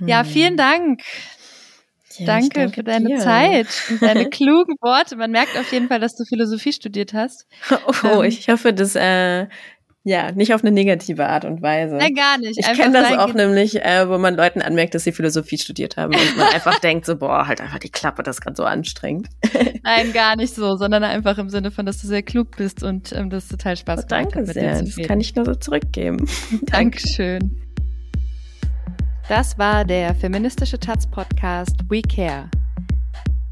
[0.00, 0.56] Ja, vielen hm.
[0.56, 1.02] Dank.
[2.18, 3.18] Ja, danke, danke, für deine dir.
[3.18, 5.16] Zeit und deine klugen Worte.
[5.16, 7.46] Man merkt auf jeden Fall, dass du Philosophie studiert hast.
[7.70, 9.46] Oh, ähm, ich hoffe, das äh,
[10.08, 11.96] Ja, nicht auf eine negative Art und Weise.
[11.96, 12.60] Nein, gar nicht.
[12.60, 16.14] Ich kenne das auch nämlich, äh, wo man Leuten anmerkt, dass sie Philosophie studiert haben
[16.14, 19.26] und man einfach denkt so, boah, halt einfach die Klappe, das ist gerade so anstrengend.
[19.82, 23.12] Nein, gar nicht so, sondern einfach im Sinne von, dass du sehr klug bist und
[23.12, 24.46] ähm, das total Spaß oh, danke hat.
[24.46, 26.28] Danke sehr, das kann ich nur so zurückgeben.
[26.62, 27.65] Dankeschön.
[29.28, 32.48] Das war der feministische Taz-Podcast We Care.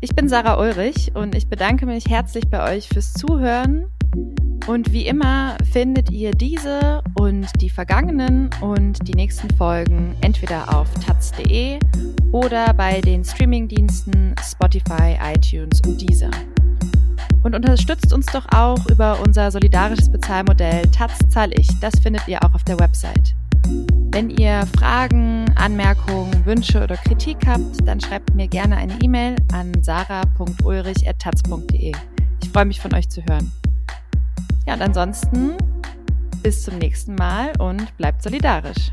[0.01, 3.87] Ich bin Sarah Ulrich und ich bedanke mich herzlich bei euch fürs Zuhören
[4.69, 10.89] und wie immer findet ihr diese und die vergangenen und die nächsten Folgen entweder auf
[11.05, 11.81] taz.de
[12.31, 16.31] oder bei den Streamingdiensten Spotify, iTunes und Deezer.
[17.43, 21.69] Und unterstützt uns doch auch über unser solidarisches Bezahlmodell Taz zahl ich.
[21.81, 23.35] Das findet ihr auch auf der Website.
[24.13, 29.73] Wenn ihr Fragen, Anmerkungen, Wünsche oder Kritik habt, dann schreibt mir gerne eine E-Mail an
[29.83, 31.93] sarah.ulrich.taz.de.
[32.43, 33.53] Ich freue mich von euch zu hören.
[34.67, 35.53] Ja, und ansonsten
[36.43, 38.93] bis zum nächsten Mal und bleibt solidarisch.